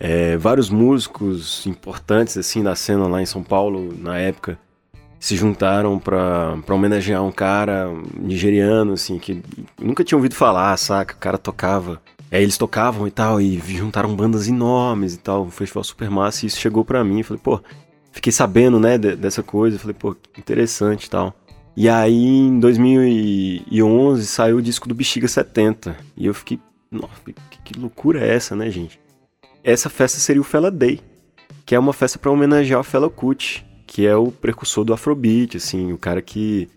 é, 0.00 0.36
vários 0.36 0.68
músicos 0.68 1.64
importantes 1.66 2.36
assim 2.36 2.62
da 2.62 2.74
cena 2.74 3.06
lá 3.06 3.22
em 3.22 3.26
São 3.26 3.42
Paulo 3.42 3.94
na 3.96 4.18
época 4.18 4.58
se 5.18 5.36
juntaram 5.36 5.98
para 5.98 6.58
homenagear 6.68 7.22
um 7.22 7.32
cara 7.32 7.88
nigeriano 8.18 8.94
assim 8.94 9.18
que 9.18 9.42
nunca 9.80 10.04
tinha 10.04 10.18
ouvido 10.18 10.34
falar, 10.34 10.76
saca? 10.76 11.14
O 11.14 11.18
cara 11.18 11.38
tocava, 11.38 12.02
é, 12.30 12.42
eles 12.42 12.58
tocavam 12.58 13.06
e 13.06 13.10
tal 13.10 13.40
e 13.40 13.58
juntaram 13.58 14.14
bandas 14.14 14.48
enormes 14.48 15.14
e 15.14 15.18
tal, 15.18 15.44
um 15.44 15.50
festival 15.50 15.84
super 15.84 16.10
massa 16.10 16.44
e 16.44 16.48
isso 16.48 16.58
chegou 16.58 16.84
para 16.84 17.04
mim, 17.04 17.22
falei, 17.22 17.40
pô, 17.42 17.60
fiquei 18.12 18.32
sabendo, 18.32 18.80
né, 18.80 18.98
dessa 18.98 19.42
coisa, 19.42 19.78
falei, 19.78 19.96
pô, 19.98 20.16
interessante 20.36 21.04
e 21.04 21.10
tal. 21.10 21.34
E 21.76 21.88
aí 21.88 22.24
em 22.24 22.58
2011 22.58 24.26
saiu 24.26 24.56
o 24.56 24.62
disco 24.62 24.88
do 24.88 24.94
Bexiga 24.94 25.28
70 25.28 25.94
e 26.16 26.26
eu 26.26 26.32
fiquei 26.32 26.58
nossa, 26.90 27.12
que 27.64 27.78
loucura 27.78 28.24
é 28.24 28.34
essa, 28.34 28.54
né, 28.56 28.70
gente? 28.70 28.98
Essa 29.62 29.90
festa 29.90 30.18
seria 30.18 30.40
o 30.40 30.44
Fela 30.44 30.70
Day, 30.70 31.00
que 31.64 31.74
é 31.74 31.78
uma 31.78 31.92
festa 31.92 32.18
para 32.18 32.30
homenagear 32.30 32.80
o 32.80 32.84
Fela 32.84 33.10
Kuti, 33.10 33.66
que 33.86 34.06
é 34.06 34.16
o 34.16 34.30
precursor 34.30 34.84
do 34.84 34.94
Afrobeat, 34.94 35.56
assim, 35.56 35.92
o 35.92 35.98
cara 35.98 36.22
que, 36.22 36.68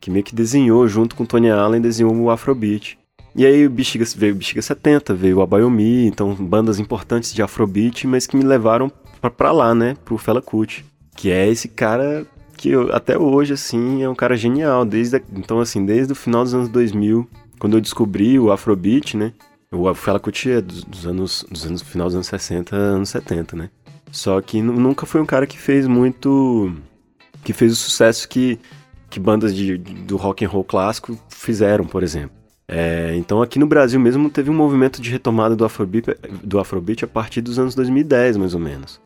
que 0.00 0.10
meio 0.10 0.24
que 0.24 0.34
desenhou, 0.34 0.86
junto 0.88 1.16
com 1.16 1.26
Tony 1.26 1.50
Allen, 1.50 1.80
desenhou 1.80 2.14
o 2.14 2.30
Afrobeat. 2.30 2.98
E 3.34 3.44
aí 3.44 3.66
o 3.66 3.70
Bexiga, 3.70 4.04
veio 4.16 4.34
o 4.34 4.36
Bexiga 4.36 4.62
70, 4.62 5.14
veio 5.14 5.38
o 5.38 5.42
Abayomi, 5.42 6.06
então 6.06 6.34
bandas 6.34 6.78
importantes 6.78 7.34
de 7.34 7.42
Afrobeat, 7.42 8.06
mas 8.06 8.26
que 8.26 8.36
me 8.36 8.44
levaram 8.44 8.90
pra, 9.36 9.52
lá, 9.52 9.74
né, 9.74 9.96
pro 10.04 10.16
Fela 10.16 10.40
Kuti, 10.40 10.84
que 11.16 11.30
é 11.30 11.48
esse 11.48 11.68
cara 11.68 12.26
que 12.58 12.70
eu, 12.70 12.94
até 12.94 13.16
hoje, 13.16 13.54
assim, 13.54 14.02
é 14.02 14.08
um 14.08 14.14
cara 14.14 14.36
genial, 14.36 14.84
desde, 14.84 15.22
então 15.32 15.60
assim, 15.60 15.86
desde 15.86 16.12
o 16.12 16.16
final 16.16 16.42
dos 16.42 16.52
anos 16.52 16.68
2000, 16.68 17.26
quando 17.58 17.76
eu 17.76 17.80
descobri 17.80 18.38
o 18.38 18.52
Afrobeat, 18.52 19.16
né, 19.16 19.32
o 19.70 19.92
Fela 19.94 20.18
Kuti 20.18 20.50
é 20.50 20.60
dos, 20.60 20.82
dos, 20.82 21.06
anos, 21.06 21.44
dos 21.50 21.66
anos, 21.66 21.82
final 21.82 22.06
dos 22.06 22.14
anos 22.14 22.26
60, 22.26 22.74
anos 22.74 23.08
70, 23.10 23.56
né? 23.56 23.70
Só 24.10 24.40
que 24.40 24.62
nunca 24.62 25.04
foi 25.04 25.20
um 25.20 25.26
cara 25.26 25.46
que 25.46 25.58
fez 25.58 25.86
muito. 25.86 26.74
que 27.44 27.52
fez 27.52 27.72
o 27.72 27.76
sucesso 27.76 28.26
que, 28.26 28.58
que 29.10 29.20
bandas 29.20 29.54
de, 29.54 29.76
do 29.76 30.16
rock 30.16 30.44
and 30.44 30.48
roll 30.48 30.64
clássico 30.64 31.18
fizeram, 31.28 31.84
por 31.84 32.02
exemplo. 32.02 32.36
É, 32.66 33.14
então 33.16 33.42
aqui 33.42 33.58
no 33.58 33.66
Brasil 33.66 34.00
mesmo 34.00 34.30
teve 34.30 34.50
um 34.50 34.54
movimento 34.54 35.00
de 35.00 35.10
retomada 35.10 35.54
do 35.54 35.64
Afrobeat, 35.64 36.16
do 36.42 36.58
Afrobeat 36.58 37.04
a 37.04 37.08
partir 37.08 37.42
dos 37.42 37.58
anos 37.58 37.74
2010, 37.74 38.38
mais 38.38 38.54
ou 38.54 38.60
menos. 38.60 39.00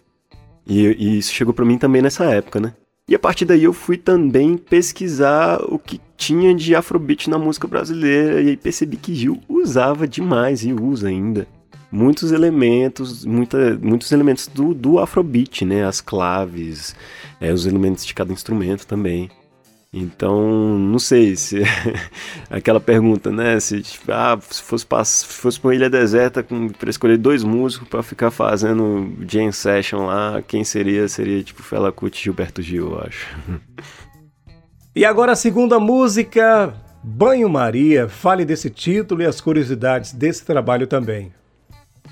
E, 0.64 0.86
e 0.86 1.18
isso 1.18 1.32
chegou 1.32 1.52
para 1.52 1.64
mim 1.64 1.78
também 1.78 2.02
nessa 2.02 2.24
época, 2.24 2.60
né? 2.60 2.72
E 3.08 3.14
a 3.14 3.18
partir 3.18 3.44
daí 3.44 3.64
eu 3.64 3.72
fui 3.72 3.96
também 3.96 4.56
pesquisar 4.56 5.60
o 5.64 5.78
que 5.78 6.00
tinha 6.16 6.54
de 6.54 6.74
afrobeat 6.74 7.28
na 7.28 7.38
música 7.38 7.66
brasileira 7.66 8.40
e 8.40 8.50
aí 8.50 8.56
percebi 8.56 8.96
que 8.96 9.14
Gil 9.14 9.40
usava 9.48 10.06
demais 10.06 10.64
e 10.64 10.72
usa 10.72 11.08
ainda 11.08 11.46
muitos 11.92 12.32
elementos, 12.32 13.24
muita, 13.26 13.78
muitos 13.80 14.10
elementos 14.10 14.46
do, 14.46 14.72
do 14.72 14.98
afrobeat, 14.98 15.64
né? 15.64 15.84
As 15.84 16.00
claves, 16.00 16.96
é, 17.38 17.52
os 17.52 17.66
elementos 17.66 18.06
de 18.06 18.14
cada 18.14 18.32
instrumento 18.32 18.86
também. 18.86 19.30
Então, 19.94 20.78
não 20.78 20.98
sei 20.98 21.36
se 21.36 21.62
aquela 22.48 22.80
pergunta, 22.80 23.30
né? 23.30 23.60
Se, 23.60 23.82
tipo, 23.82 24.10
ah, 24.10 24.38
se 24.50 24.62
fosse 24.62 24.86
se 25.04 25.26
fosse 25.26 25.60
uma 25.62 25.74
ilha 25.74 25.90
deserta 25.90 26.42
para 26.78 26.88
escolher 26.88 27.18
dois 27.18 27.44
músicos 27.44 27.86
para 27.86 28.02
ficar 28.02 28.30
fazendo 28.30 29.12
jam 29.28 29.52
session 29.52 30.06
lá, 30.06 30.42
quem 30.48 30.64
seria? 30.64 31.06
Seria 31.08 31.42
tipo 31.42 31.62
Fela 31.62 31.92
Kuti 31.92 32.20
e 32.20 32.24
Gilberto 32.24 32.62
Gil, 32.62 32.92
eu 32.92 33.00
acho. 33.00 33.26
E 34.94 35.06
agora 35.06 35.32
a 35.32 35.36
segunda 35.36 35.80
música, 35.80 36.74
Banho 37.02 37.48
Maria. 37.48 38.10
Fale 38.10 38.44
desse 38.44 38.68
título 38.68 39.22
e 39.22 39.24
as 39.24 39.40
curiosidades 39.40 40.12
desse 40.12 40.44
trabalho 40.44 40.86
também. 40.86 41.32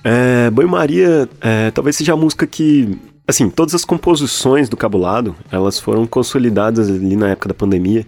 É, 0.02 0.50
Banho 0.50 0.70
Maria 0.70 1.28
é, 1.42 1.70
talvez 1.72 1.96
seja 1.96 2.14
a 2.14 2.16
música 2.16 2.46
que 2.46 2.98
Assim, 3.26 3.48
todas 3.48 3.74
as 3.74 3.84
composições 3.84 4.68
do 4.68 4.76
Cabulado, 4.76 5.36
elas 5.50 5.78
foram 5.78 6.06
consolidadas 6.06 6.90
ali 6.90 7.16
na 7.16 7.30
época 7.30 7.48
da 7.48 7.54
pandemia, 7.54 8.06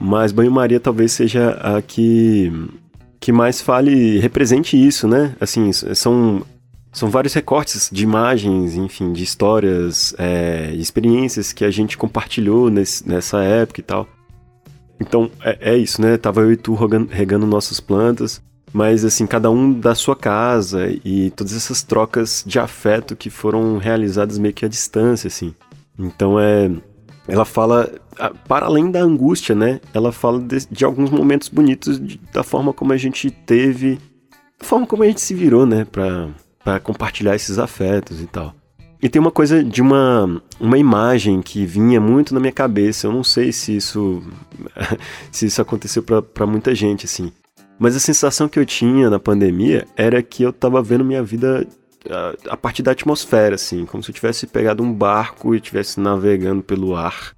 mas 0.00 0.32
Banho-Maria 0.32 0.80
talvez 0.80 1.12
seja 1.12 1.50
a 1.62 1.80
que, 1.82 2.52
que 3.20 3.32
mais 3.32 3.60
fale, 3.60 4.18
represente 4.18 4.76
isso, 4.76 5.06
né? 5.06 5.34
Assim, 5.40 5.72
são, 5.72 6.42
são 6.92 7.10
vários 7.10 7.34
recortes 7.34 7.88
de 7.92 8.04
imagens, 8.04 8.74
enfim, 8.74 9.12
de 9.12 9.22
histórias, 9.22 10.14
é, 10.18 10.72
experiências 10.74 11.52
que 11.52 11.64
a 11.64 11.70
gente 11.70 11.96
compartilhou 11.96 12.70
nesse, 12.70 13.08
nessa 13.08 13.42
época 13.42 13.80
e 13.80 13.84
tal. 13.84 14.08
Então, 15.00 15.30
é, 15.42 15.72
é 15.72 15.76
isso, 15.76 16.00
né? 16.00 16.16
Tava 16.16 16.40
eu 16.40 16.52
e 16.52 16.56
tu 16.56 16.74
regando 17.10 17.46
nossas 17.46 17.80
plantas, 17.80 18.42
mas 18.72 19.04
assim, 19.04 19.26
cada 19.26 19.50
um 19.50 19.72
da 19.72 19.94
sua 19.94 20.14
casa 20.14 20.88
e 21.04 21.30
todas 21.30 21.54
essas 21.54 21.82
trocas 21.82 22.44
de 22.46 22.58
afeto 22.58 23.16
que 23.16 23.30
foram 23.30 23.78
realizadas 23.78 24.38
meio 24.38 24.54
que 24.54 24.64
à 24.64 24.68
distância, 24.68 25.28
assim. 25.28 25.54
Então 25.98 26.38
é. 26.38 26.70
Ela 27.26 27.44
fala, 27.44 27.92
para 28.46 28.64
além 28.64 28.90
da 28.90 29.00
angústia, 29.00 29.54
né? 29.54 29.80
Ela 29.92 30.10
fala 30.12 30.40
de, 30.40 30.66
de 30.70 30.84
alguns 30.84 31.10
momentos 31.10 31.48
bonitos 31.48 32.00
de, 32.00 32.18
da 32.32 32.42
forma 32.42 32.72
como 32.72 32.92
a 32.92 32.96
gente 32.96 33.30
teve, 33.30 33.98
da 34.58 34.64
forma 34.64 34.86
como 34.86 35.02
a 35.02 35.06
gente 35.06 35.20
se 35.20 35.34
virou, 35.34 35.66
né? 35.66 35.84
Pra, 35.84 36.28
pra 36.64 36.80
compartilhar 36.80 37.36
esses 37.36 37.58
afetos 37.58 38.22
e 38.22 38.26
tal. 38.26 38.54
E 39.00 39.08
tem 39.08 39.20
uma 39.20 39.30
coisa 39.30 39.62
de 39.62 39.80
uma, 39.80 40.42
uma 40.58 40.76
imagem 40.76 41.40
que 41.40 41.64
vinha 41.64 42.00
muito 42.00 42.34
na 42.34 42.40
minha 42.40 42.52
cabeça. 42.52 43.06
Eu 43.06 43.12
não 43.12 43.22
sei 43.22 43.52
se 43.52 43.76
isso 43.76 44.22
se 45.30 45.46
isso 45.46 45.62
aconteceu 45.62 46.02
para 46.02 46.46
muita 46.46 46.74
gente 46.74 47.04
assim. 47.04 47.30
Mas 47.78 47.94
a 47.94 48.00
sensação 48.00 48.48
que 48.48 48.58
eu 48.58 48.66
tinha 48.66 49.08
na 49.08 49.18
pandemia 49.18 49.86
era 49.96 50.22
que 50.22 50.42
eu 50.42 50.52
tava 50.52 50.82
vendo 50.82 51.04
minha 51.04 51.22
vida 51.22 51.66
a, 52.10 52.52
a 52.52 52.56
partir 52.56 52.82
da 52.82 52.92
atmosfera, 52.92 53.54
assim, 53.54 53.86
como 53.86 54.02
se 54.02 54.10
eu 54.10 54.14
tivesse 54.14 54.46
pegado 54.46 54.82
um 54.82 54.92
barco 54.92 55.54
e 55.54 55.58
estivesse 55.58 56.00
navegando 56.00 56.62
pelo 56.62 56.96
ar 56.96 57.36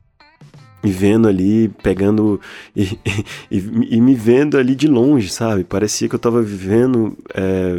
e 0.82 0.90
vendo 0.90 1.28
ali, 1.28 1.68
pegando 1.82 2.40
e, 2.74 2.98
e, 3.50 3.58
e, 3.90 4.00
me 4.00 4.14
vendo 4.14 4.56
ali 4.56 4.74
de 4.74 4.88
longe, 4.88 5.28
sabe? 5.28 5.64
Parecia 5.64 6.08
que 6.08 6.14
eu 6.14 6.18
tava 6.18 6.42
vivendo, 6.42 7.16
é, 7.34 7.78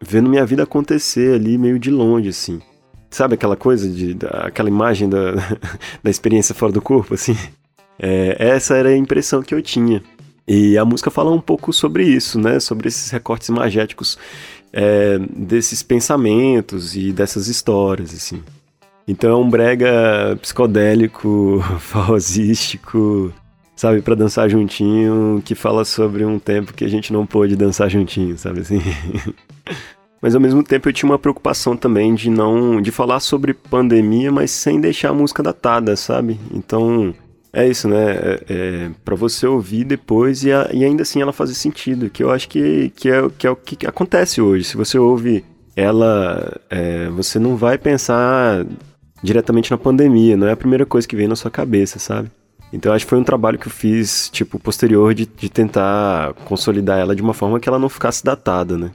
vendo 0.00 0.28
minha 0.28 0.44
vida 0.44 0.62
acontecer 0.62 1.34
ali 1.34 1.56
meio 1.56 1.78
de 1.78 1.90
longe, 1.90 2.28
assim. 2.28 2.60
Sabe 3.10 3.34
aquela 3.34 3.56
coisa, 3.56 3.88
de, 3.88 4.16
aquela 4.30 4.68
imagem 4.68 5.08
da, 5.08 5.32
da 6.02 6.10
experiência 6.10 6.54
fora 6.54 6.72
do 6.72 6.80
corpo, 6.82 7.14
assim? 7.14 7.36
É, 7.98 8.36
essa 8.38 8.74
era 8.74 8.90
a 8.90 8.96
impressão 8.96 9.42
que 9.42 9.54
eu 9.54 9.62
tinha. 9.62 10.02
E 10.46 10.76
a 10.76 10.84
música 10.84 11.10
fala 11.10 11.30
um 11.30 11.40
pouco 11.40 11.72
sobre 11.72 12.04
isso, 12.04 12.38
né? 12.40 12.58
Sobre 12.58 12.88
esses 12.88 13.10
recortes 13.10 13.48
imagéticos 13.48 14.18
é, 14.72 15.18
desses 15.18 15.82
pensamentos 15.82 16.96
e 16.96 17.12
dessas 17.12 17.48
histórias, 17.48 18.12
assim. 18.12 18.42
Então 19.06 19.30
é 19.30 19.36
um 19.36 19.48
brega 19.48 20.38
psicodélico, 20.40 21.62
farrosístico, 21.78 23.32
sabe, 23.76 24.00
para 24.00 24.14
dançar 24.14 24.48
juntinho, 24.48 25.42
que 25.44 25.54
fala 25.54 25.84
sobre 25.84 26.24
um 26.24 26.38
tempo 26.38 26.72
que 26.72 26.84
a 26.84 26.88
gente 26.88 27.12
não 27.12 27.26
pôde 27.26 27.56
dançar 27.56 27.90
juntinho, 27.90 28.36
sabe 28.38 28.60
assim. 28.60 28.80
mas 30.20 30.34
ao 30.34 30.40
mesmo 30.40 30.62
tempo 30.62 30.88
eu 30.88 30.92
tinha 30.92 31.10
uma 31.10 31.18
preocupação 31.18 31.76
também 31.76 32.14
de 32.14 32.30
não 32.30 32.80
de 32.80 32.92
falar 32.92 33.20
sobre 33.20 33.54
pandemia, 33.54 34.30
mas 34.30 34.50
sem 34.50 34.80
deixar 34.80 35.10
a 35.10 35.14
música 35.14 35.42
datada, 35.42 35.96
sabe? 35.96 36.38
Então 36.52 37.12
é 37.52 37.68
isso, 37.68 37.86
né? 37.86 38.12
É, 38.12 38.44
é 38.48 38.90
para 39.04 39.14
você 39.14 39.46
ouvir 39.46 39.84
depois 39.84 40.42
e, 40.42 40.52
a, 40.52 40.70
e, 40.72 40.84
ainda 40.84 41.02
assim 41.02 41.20
ela 41.20 41.32
fazer 41.32 41.54
sentido, 41.54 42.08
que 42.08 42.22
eu 42.22 42.30
acho 42.30 42.48
que, 42.48 42.90
que, 42.96 43.10
é, 43.10 43.28
que 43.36 43.46
é 43.46 43.50
o 43.50 43.56
que 43.56 43.86
acontece 43.86 44.40
hoje. 44.40 44.64
Se 44.64 44.76
você 44.76 44.98
ouve 44.98 45.44
ela, 45.76 46.60
é, 46.70 47.08
você 47.10 47.38
não 47.38 47.56
vai 47.56 47.76
pensar 47.76 48.64
diretamente 49.22 49.70
na 49.70 49.78
pandemia, 49.78 50.36
não 50.36 50.46
é 50.46 50.52
a 50.52 50.56
primeira 50.56 50.86
coisa 50.86 51.06
que 51.06 51.16
vem 51.16 51.28
na 51.28 51.36
sua 51.36 51.50
cabeça, 51.50 51.98
sabe? 51.98 52.30
Então 52.72 52.92
acho 52.92 53.04
que 53.04 53.10
foi 53.10 53.18
um 53.18 53.24
trabalho 53.24 53.58
que 53.58 53.66
eu 53.66 53.72
fiz, 53.72 54.30
tipo, 54.30 54.58
posterior 54.58 55.12
de, 55.12 55.26
de 55.26 55.48
tentar 55.50 56.32
consolidar 56.46 56.98
ela 56.98 57.14
de 57.14 57.20
uma 57.20 57.34
forma 57.34 57.60
que 57.60 57.68
ela 57.68 57.78
não 57.78 57.88
ficasse 57.88 58.24
datada, 58.24 58.78
né? 58.78 58.90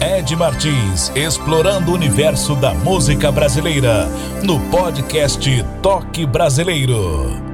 Ed 0.00 0.34
Martins, 0.36 1.12
explorando 1.14 1.90
o 1.90 1.94
universo 1.94 2.54
da 2.56 2.72
música 2.72 3.30
brasileira, 3.30 4.08
no 4.42 4.58
podcast 4.70 5.44
Toque 5.82 6.24
Brasileiro. 6.24 7.47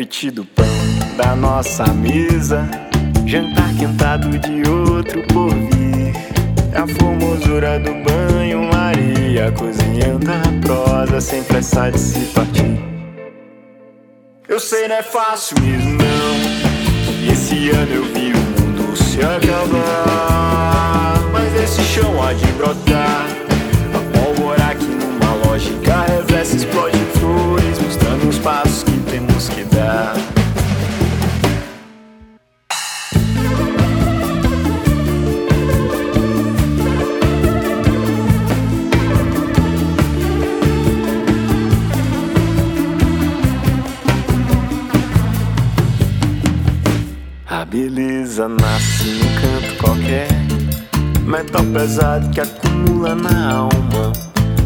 Intérprete 0.00 0.30
do 0.30 0.46
pão 0.46 0.64
da 1.18 1.36
nossa 1.36 1.84
mesa, 1.92 2.66
jantar 3.26 3.70
quentado 3.74 4.30
de 4.38 4.66
outro 4.70 5.22
por 5.26 5.50
vir. 5.50 6.14
É 6.72 6.78
a 6.78 6.86
formosura 6.86 7.78
do 7.78 7.92
banho 8.02 8.62
Maria 8.72 9.52
cozinhando 9.52 10.30
a 10.32 10.66
prosa 10.66 11.20
sem 11.20 11.44
pressa 11.44 11.90
de 11.90 11.98
se 11.98 12.20
partir. 12.32 12.80
Eu 14.48 14.58
sei, 14.58 14.88
não 14.88 14.96
é 14.96 15.02
fácil 15.02 15.60
mesmo, 15.60 15.98
não. 15.98 17.30
Esse 17.30 17.68
ano 17.68 17.92
eu 17.92 18.04
vi 18.06 18.32
o 18.32 18.38
mundo 18.38 18.96
se 18.96 19.18
acabar. 19.20 19.60
Mas 21.30 21.54
esse 21.62 21.82
chão 21.82 22.22
há 22.22 22.32
de 22.32 22.46
brotar. 22.52 23.26
A 23.92 24.18
pólvora 24.18 24.64
aqui 24.64 24.86
numa 24.86 25.34
lógica 25.44 26.06
reversa 26.06 26.56
explode 26.56 26.98
beleza 47.70 48.48
nasce 48.48 49.04
num 49.04 49.34
canto 49.40 49.76
qualquer. 49.78 50.28
Metal 51.24 51.64
pesado 51.66 52.28
que 52.30 52.40
acumula 52.40 53.14
na 53.14 53.52
alma. 53.52 54.12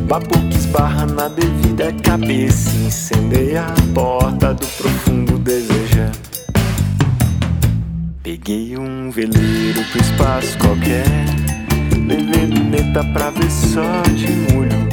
papo 0.09 0.39
que 0.49 0.57
esbarra 0.57 1.05
na 1.05 1.29
devida 1.29 1.93
cabeça, 2.03 2.71
incendeia 2.77 3.67
a 3.67 3.95
porta 3.95 4.55
do 4.55 4.67
profundo 4.67 5.39
desejo. 5.39 6.11
Peguei 8.23 8.79
um 8.79 9.11
veleiro 9.11 9.85
pro 9.93 10.01
espaço 10.01 10.57
qualquer, 10.59 11.05
levei 12.07 12.47
luneta 12.47 13.05
pra 13.13 13.29
ver 13.31 13.51
só 13.51 14.03
de 14.15 14.31
molho. 14.53 14.89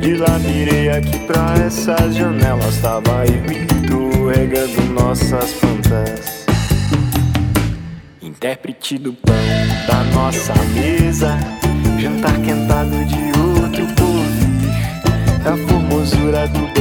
De 0.00 0.16
lá 0.16 0.38
mirei 0.40 0.90
aqui 0.90 1.18
pra 1.20 1.54
essas 1.64 2.16
janelas, 2.16 2.76
tava 2.78 3.24
e 3.26 3.66
tu 3.86 4.26
regando 4.26 4.92
nossas 4.92 5.52
plantas. 5.52 6.44
Intérprete 8.34 8.98
do 8.98 9.12
pão 9.12 9.32
da 9.86 10.02
nossa 10.12 10.52
mesa, 10.74 11.38
jantar 12.00 12.36
quentado 12.42 13.04
de 13.04 13.38
outro 13.38 13.86
por 13.94 14.22
vir. 14.34 15.48
A 15.48 15.56
formosura 15.68 16.48
do 16.48 16.73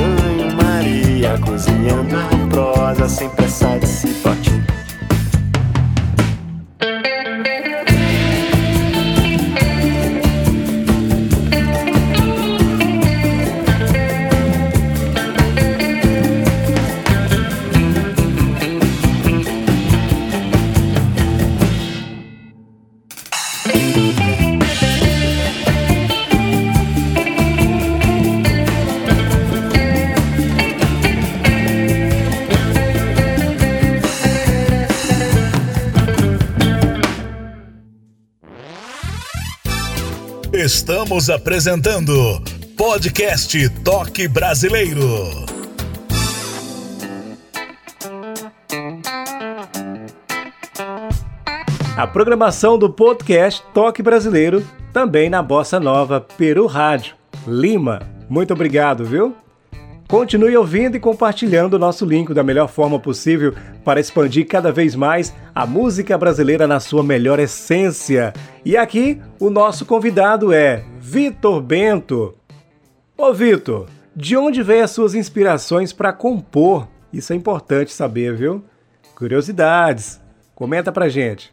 Estamos 41.14 41.30
apresentando 41.30 42.42
Podcast 42.76 43.70
Toque 43.84 44.28
Brasileiro. 44.28 45.46
A 51.96 52.08
programação 52.08 52.80
do 52.80 52.90
podcast 52.90 53.64
Toque 53.76 54.02
Brasileiro 54.02 54.68
também 54.92 55.30
na 55.30 55.44
Bossa 55.44 55.80
Nova 55.80 56.20
Peru 56.20 56.66
Rádio, 56.66 57.14
Lima. 57.46 58.02
Muito 58.28 58.52
obrigado, 58.52 59.06
viu? 59.06 59.36
Continue 60.14 60.56
ouvindo 60.56 60.96
e 60.96 61.00
compartilhando 61.00 61.74
o 61.74 61.80
nosso 61.80 62.06
link 62.06 62.36
da 62.36 62.44
melhor 62.44 62.68
forma 62.68 63.00
possível 63.00 63.56
para 63.84 64.00
expandir 64.00 64.48
cada 64.48 64.72
vez 64.72 64.94
mais 64.94 65.34
a 65.56 65.66
música 65.66 66.16
brasileira 66.16 66.68
na 66.68 66.80
sua 66.80 67.02
melhor 67.02 67.40
essência. 67.40 68.32
E 68.64 68.78
aqui 68.78 69.20
o 69.40 69.50
nosso 69.50 69.88
convidado 69.88 70.54
é 70.54 70.86
Vitor 71.00 71.60
Bento. 71.64 72.36
Ô 73.18 73.34
Vitor, 73.34 73.88
de 74.16 74.38
onde 74.38 74.62
vem 74.62 74.82
as 74.82 74.92
suas 74.92 75.16
inspirações 75.16 75.92
para 75.92 76.14
compor? 76.14 76.88
Isso 77.12 77.34
é 77.34 77.36
importante 77.36 77.92
saber, 77.92 78.36
viu? 78.36 78.64
Curiosidades. 79.16 80.22
Comenta 80.54 80.92
pra 80.92 81.10
gente. 81.10 81.52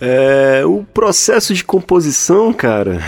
É, 0.00 0.64
o 0.66 0.82
processo 0.82 1.54
de 1.54 1.64
composição, 1.64 2.52
cara, 2.52 2.98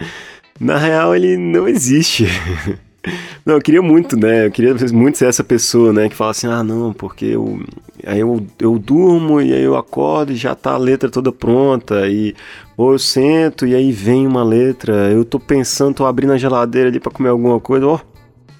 na 0.58 0.78
real 0.78 1.14
ele 1.14 1.36
não 1.36 1.68
existe. 1.68 2.26
Não, 3.44 3.54
eu 3.54 3.60
queria 3.60 3.82
muito, 3.82 4.16
né? 4.16 4.46
Eu 4.46 4.50
queria 4.50 4.74
muito 4.92 5.18
ser 5.18 5.26
essa 5.26 5.42
pessoa, 5.42 5.92
né? 5.92 6.08
Que 6.08 6.14
fala 6.14 6.30
assim, 6.30 6.46
ah, 6.46 6.62
não, 6.62 6.92
porque 6.92 7.24
eu. 7.24 7.60
Aí 8.06 8.20
eu, 8.20 8.46
eu 8.58 8.78
durmo 8.78 9.40
e 9.40 9.52
aí 9.52 9.62
eu 9.62 9.76
acordo 9.76 10.32
e 10.32 10.36
já 10.36 10.54
tá 10.54 10.72
a 10.72 10.78
letra 10.78 11.10
toda 11.10 11.32
pronta. 11.32 12.06
E 12.08 12.34
ou 12.76 12.92
eu 12.92 12.98
sento 12.98 13.66
e 13.66 13.74
aí 13.74 13.92
vem 13.92 14.26
uma 14.26 14.42
letra. 14.42 15.10
Eu 15.10 15.24
tô 15.24 15.38
pensando, 15.38 15.96
tô 15.96 16.06
abrindo 16.06 16.32
a 16.32 16.38
geladeira 16.38 16.88
ali 16.88 17.00
para 17.00 17.12
comer 17.12 17.30
alguma 17.30 17.60
coisa, 17.60 17.86
ó. 17.86 18.00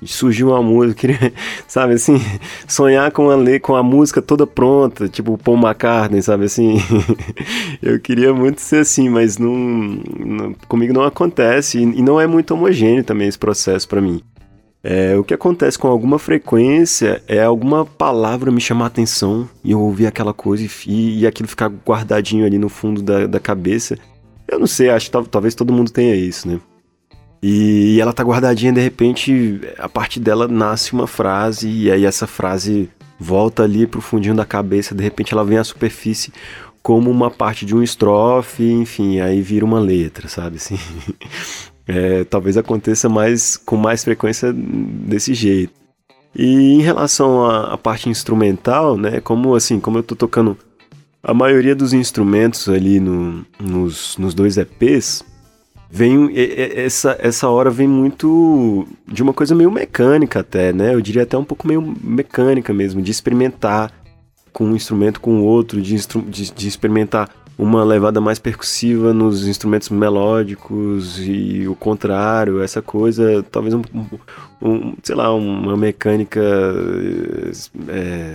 Surgiu 0.06 0.48
uma 0.48 0.62
música, 0.62 1.00
queria, 1.00 1.32
sabe 1.66 1.94
assim, 1.94 2.20
sonhar 2.66 3.10
com 3.12 3.30
a, 3.30 3.36
com 3.60 3.74
a 3.74 3.82
música 3.82 4.22
toda 4.22 4.46
pronta, 4.46 5.08
tipo 5.08 5.36
Paul 5.38 5.58
McCartney, 5.58 6.22
sabe 6.22 6.44
assim. 6.44 6.78
eu 7.82 8.00
queria 8.00 8.32
muito 8.32 8.60
ser 8.60 8.80
assim, 8.80 9.08
mas 9.08 9.38
não, 9.38 9.54
não 9.54 10.54
comigo 10.68 10.92
não 10.92 11.04
acontece 11.04 11.78
e, 11.78 11.82
e 11.82 12.02
não 12.02 12.20
é 12.20 12.26
muito 12.26 12.52
homogêneo 12.54 13.04
também 13.04 13.28
esse 13.28 13.38
processo 13.38 13.88
para 13.88 14.00
mim. 14.00 14.22
É, 14.82 15.14
o 15.14 15.22
que 15.22 15.34
acontece 15.34 15.78
com 15.78 15.88
alguma 15.88 16.18
frequência 16.18 17.22
é 17.28 17.42
alguma 17.42 17.84
palavra 17.84 18.50
me 18.50 18.60
chamar 18.60 18.84
a 18.84 18.88
atenção 18.88 19.46
e 19.62 19.72
eu 19.72 19.80
ouvir 19.80 20.06
aquela 20.06 20.32
coisa 20.32 20.66
e, 20.86 21.20
e 21.20 21.26
aquilo 21.26 21.48
ficar 21.48 21.68
guardadinho 21.68 22.46
ali 22.46 22.58
no 22.58 22.70
fundo 22.70 23.02
da, 23.02 23.26
da 23.26 23.38
cabeça. 23.38 23.98
Eu 24.48 24.58
não 24.58 24.66
sei, 24.66 24.88
acho 24.88 25.10
que 25.10 25.28
talvez 25.28 25.54
todo 25.54 25.72
mundo 25.72 25.92
tenha 25.92 26.14
isso, 26.16 26.48
né? 26.48 26.58
E, 27.42 27.98
ela 28.00 28.12
tá 28.12 28.22
guardadinha, 28.22 28.72
de 28.72 28.80
repente, 28.80 29.60
a 29.78 29.88
partir 29.88 30.20
dela 30.20 30.46
nasce 30.46 30.92
uma 30.92 31.06
frase 31.06 31.68
e 31.68 31.90
aí 31.90 32.04
essa 32.04 32.26
frase 32.26 32.90
volta 33.18 33.62
ali 33.62 33.86
pro 33.86 34.00
fundinho 34.00 34.34
da 34.34 34.44
cabeça, 34.44 34.94
de 34.94 35.02
repente 35.02 35.32
ela 35.32 35.44
vem 35.44 35.58
à 35.58 35.64
superfície 35.64 36.32
como 36.82 37.10
uma 37.10 37.30
parte 37.30 37.66
de 37.66 37.74
um 37.74 37.82
estrofe, 37.82 38.64
enfim, 38.64 39.20
aí 39.20 39.42
vira 39.42 39.64
uma 39.64 39.78
letra, 39.78 40.28
sabe 40.28 40.56
assim? 40.56 40.78
É, 41.88 42.22
talvez 42.22 42.56
aconteça 42.56 43.08
mais 43.08 43.56
com 43.56 43.76
mais 43.76 44.04
frequência 44.04 44.52
desse 44.52 45.34
jeito. 45.34 45.72
E 46.36 46.74
em 46.74 46.80
relação 46.80 47.44
à, 47.44 47.74
à, 47.74 47.78
parte 47.78 48.08
instrumental, 48.08 48.96
né, 48.96 49.20
como 49.20 49.56
assim, 49.56 49.80
como 49.80 49.98
eu 49.98 50.02
tô 50.04 50.14
tocando 50.14 50.56
a 51.20 51.34
maioria 51.34 51.74
dos 51.74 51.92
instrumentos 51.92 52.68
ali 52.68 53.00
no, 53.00 53.44
nos, 53.58 54.16
nos 54.18 54.34
dois 54.34 54.56
EPs, 54.56 55.24
vem 55.90 56.30
essa, 56.76 57.16
essa 57.18 57.48
hora 57.48 57.70
vem 57.70 57.88
muito 57.88 58.86
de 59.06 59.22
uma 59.22 59.32
coisa 59.32 59.54
meio 59.54 59.70
mecânica 59.70 60.40
até, 60.40 60.72
né? 60.72 60.94
Eu 60.94 61.00
diria 61.00 61.24
até 61.24 61.36
um 61.36 61.44
pouco 61.44 61.66
meio 61.66 61.82
mecânica 62.02 62.72
mesmo, 62.72 63.02
de 63.02 63.10
experimentar 63.10 63.92
com 64.52 64.64
um 64.64 64.76
instrumento 64.76 65.20
com 65.20 65.42
outro, 65.42 65.80
de, 65.80 65.96
de, 65.96 66.52
de 66.52 66.68
experimentar 66.68 67.28
uma 67.58 67.84
levada 67.84 68.20
mais 68.20 68.38
percussiva 68.38 69.12
nos 69.12 69.46
instrumentos 69.46 69.90
melódicos 69.90 71.18
e 71.18 71.68
o 71.68 71.74
contrário, 71.74 72.62
essa 72.62 72.80
coisa, 72.80 73.42
talvez 73.50 73.74
um, 73.74 73.82
um 74.62 74.94
sei 75.02 75.14
lá, 75.14 75.32
uma 75.34 75.76
mecânica, 75.76 76.40
é, 77.88 78.34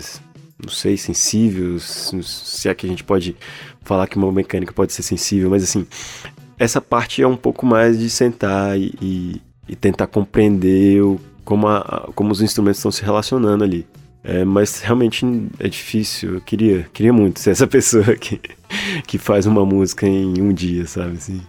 não 0.62 0.70
sei, 0.70 0.96
sensível, 0.96 1.80
se 1.80 2.70
é 2.70 2.74
que 2.76 2.86
a 2.86 2.90
gente 2.90 3.04
pode 3.04 3.36
falar 3.82 4.08
que 4.08 4.16
uma 4.16 4.32
mecânica 4.32 4.72
pode 4.72 4.94
ser 4.94 5.02
sensível, 5.02 5.50
mas 5.50 5.64
assim, 5.64 5.88
essa 6.58 6.82
parte 6.82 7.22
é 7.22 7.28
um 7.28 7.38
pouco 7.38 7.66
mais 7.66 8.00
de 8.00 8.10
sentar 8.10 8.78
e, 8.80 8.94
e, 9.02 9.42
e 9.70 9.76
tentar 9.76 10.08
compreender 10.08 11.02
o, 11.02 11.20
como, 11.44 11.68
a, 11.68 12.10
como 12.16 12.32
os 12.32 12.42
instrumentos 12.42 12.80
estão 12.80 12.92
se 12.92 13.04
relacionando 13.04 13.64
ali. 13.64 13.86
É, 14.24 14.44
mas 14.44 14.82
realmente 14.82 15.24
é 15.60 15.68
difícil. 15.68 16.36
Eu 16.36 16.42
queria, 16.42 16.88
queria 16.92 17.14
muito 17.14 17.40
ser 17.40 17.52
essa 17.52 17.68
pessoa 17.68 18.16
que, 18.16 18.42
que 19.06 19.18
faz 19.18 19.46
uma 19.46 19.66
música 19.66 20.08
em 20.08 20.42
um 20.42 20.52
dia, 20.52 20.88
sabe 20.88 21.18
assim. 21.18 21.42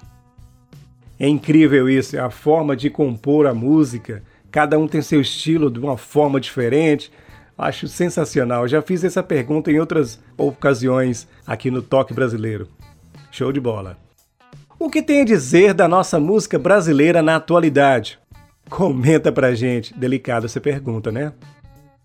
É 1.19 1.27
incrível 1.27 1.89
isso, 1.89 2.15
é 2.15 2.21
a 2.21 2.29
forma 2.29 2.77
de 2.77 2.91
compor 2.91 3.47
a 3.47 3.55
música. 3.55 4.23
Cada 4.51 4.79
um 4.79 4.87
tem 4.87 5.01
seu 5.01 5.21
estilo 5.21 5.71
de 5.71 5.79
uma 5.79 5.97
forma 5.97 6.39
diferente. 6.39 7.11
Acho 7.57 7.89
sensacional. 7.89 8.69
Já 8.69 8.83
fiz 8.83 9.03
essa 9.03 9.23
pergunta 9.23 9.73
em 9.73 9.81
outras 9.81 10.21
ocasiões 10.37 11.27
aqui 11.47 11.71
no 11.71 11.81
Toque 11.81 12.13
Brasileiro. 12.13 12.69
Show 13.31 13.51
de 13.51 13.61
bola. 13.61 14.06
O 14.79 14.91
que 14.91 15.03
tem 15.03 15.23
a 15.23 15.25
dizer 15.25 15.73
da 15.73 15.89
nossa 15.89 16.21
música 16.21 16.59
brasileira 16.59 17.23
na 17.23 17.37
atualidade? 17.37 18.19
Comenta 18.69 19.33
pra 19.33 19.55
gente. 19.55 19.95
Delicado 19.95 20.45
essa 20.45 20.61
pergunta, 20.61 21.11
né? 21.11 21.33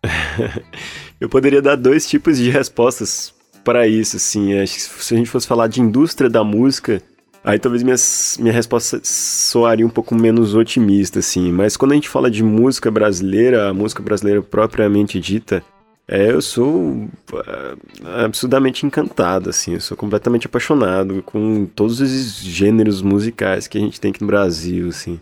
eu 1.19 1.27
poderia 1.27 1.61
dar 1.61 1.75
dois 1.75 2.07
tipos 2.07 2.37
de 2.37 2.49
respostas 2.49 3.33
para 3.63 3.87
isso, 3.87 4.15
assim. 4.15 4.57
Acho 4.57 4.79
se 4.79 5.13
a 5.13 5.17
gente 5.17 5.29
fosse 5.29 5.47
falar 5.47 5.67
de 5.67 5.81
indústria 5.81 6.29
da 6.29 6.45
música, 6.45 7.01
aí 7.43 7.59
talvez 7.59 7.83
minha, 7.83 7.97
minha 8.39 8.53
resposta 8.53 9.01
soaria 9.03 9.85
um 9.85 9.89
pouco 9.89 10.15
menos 10.15 10.55
otimista, 10.55 11.19
assim. 11.19 11.51
Mas 11.51 11.75
quando 11.75 11.91
a 11.91 11.95
gente 11.95 12.07
fala 12.07 12.31
de 12.31 12.41
música 12.41 12.89
brasileira, 12.89 13.69
a 13.69 13.73
música 13.73 14.01
brasileira 14.01 14.41
propriamente 14.41 15.19
dita, 15.19 15.61
é, 16.07 16.31
eu 16.31 16.41
sou 16.41 16.69
uh, 16.73 17.77
absurdamente 18.25 18.85
encantado, 18.85 19.49
assim. 19.49 19.73
Eu 19.75 19.81
sou 19.81 19.95
completamente 19.95 20.45
apaixonado 20.45 21.23
com 21.23 21.65
todos 21.65 22.01
os 22.01 22.39
gêneros 22.41 23.01
musicais 23.01 23.67
que 23.67 23.77
a 23.77 23.81
gente 23.81 23.99
tem 23.99 24.11
aqui 24.11 24.21
no 24.21 24.27
Brasil, 24.27 24.89
assim. 24.89 25.19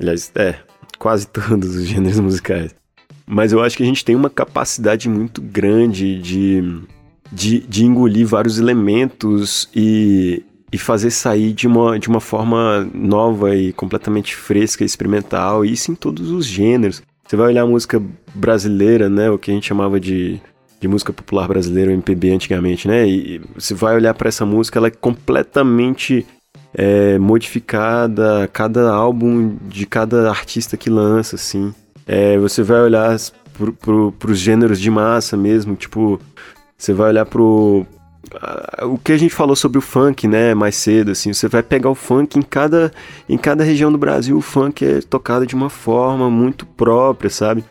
Aliás, 0.00 0.30
é, 0.34 0.56
quase 0.98 1.26
todos 1.28 1.76
os 1.76 1.84
gêneros 1.84 2.20
musicais. 2.20 2.74
Mas 3.26 3.52
eu 3.52 3.62
acho 3.62 3.76
que 3.76 3.82
a 3.82 3.86
gente 3.86 4.04
tem 4.04 4.14
uma 4.14 4.30
capacidade 4.30 5.08
muito 5.08 5.42
grande 5.42 6.20
de, 6.20 6.80
de, 7.32 7.60
de 7.60 7.84
engolir 7.84 8.26
vários 8.26 8.58
elementos 8.58 9.68
e, 9.74 10.44
e 10.72 10.78
fazer 10.78 11.10
sair 11.10 11.52
de 11.52 11.66
uma, 11.66 11.98
de 11.98 12.08
uma 12.08 12.20
forma 12.20 12.88
nova 12.94 13.54
e 13.56 13.72
completamente 13.72 14.34
fresca, 14.34 14.84
experimental, 14.84 15.64
e 15.64 15.72
isso 15.72 15.90
em 15.90 15.94
todos 15.94 16.30
os 16.30 16.46
gêneros. 16.46 17.02
Você 17.26 17.36
vai 17.36 17.48
olhar 17.48 17.62
a 17.62 17.66
música 17.66 18.00
brasileira, 18.34 19.08
né, 19.08 19.30
o 19.30 19.38
que 19.38 19.50
a 19.50 19.54
gente 19.54 19.66
chamava 19.66 19.98
de, 19.98 20.40
de 20.80 20.86
música 20.86 21.12
popular 21.12 21.48
brasileira, 21.48 21.92
MPB 21.92 22.30
antigamente, 22.30 22.86
né, 22.86 23.06
e 23.06 23.40
você 23.54 23.74
vai 23.74 23.96
olhar 23.96 24.14
para 24.14 24.28
essa 24.28 24.46
música, 24.46 24.78
ela 24.78 24.88
é 24.88 24.90
completamente 24.90 26.24
é, 26.72 27.18
modificada, 27.18 28.48
cada 28.52 28.92
álbum 28.92 29.56
de 29.66 29.86
cada 29.86 30.28
artista 30.28 30.76
que 30.76 30.90
lança, 30.90 31.36
assim. 31.36 31.74
É, 32.06 32.38
você 32.38 32.62
vai 32.62 32.80
olhar 32.80 33.16
pro, 33.54 33.72
pro, 33.72 34.12
pros 34.12 34.38
gêneros 34.38 34.78
de 34.78 34.90
massa 34.90 35.36
mesmo, 35.36 35.74
tipo, 35.74 36.20
você 36.76 36.92
vai 36.92 37.08
olhar 37.08 37.26
pro, 37.26 37.86
o 38.82 38.98
que 38.98 39.12
a 39.12 39.16
gente 39.16 39.34
falou 39.34 39.56
sobre 39.56 39.78
o 39.78 39.82
funk, 39.82 40.26
né, 40.26 40.54
mais 40.54 40.76
cedo, 40.76 41.10
assim, 41.10 41.32
você 41.32 41.48
vai 41.48 41.62
pegar 41.62 41.90
o 41.90 41.94
funk 41.94 42.38
em 42.38 42.42
cada, 42.42 42.92
em 43.28 43.36
cada 43.38 43.64
região 43.64 43.90
do 43.90 43.98
Brasil, 43.98 44.36
o 44.36 44.42
funk 44.42 44.84
é 44.84 45.00
tocado 45.00 45.46
de 45.46 45.54
uma 45.54 45.70
forma 45.70 46.30
muito 46.30 46.66
própria, 46.66 47.30
sabe? 47.30 47.64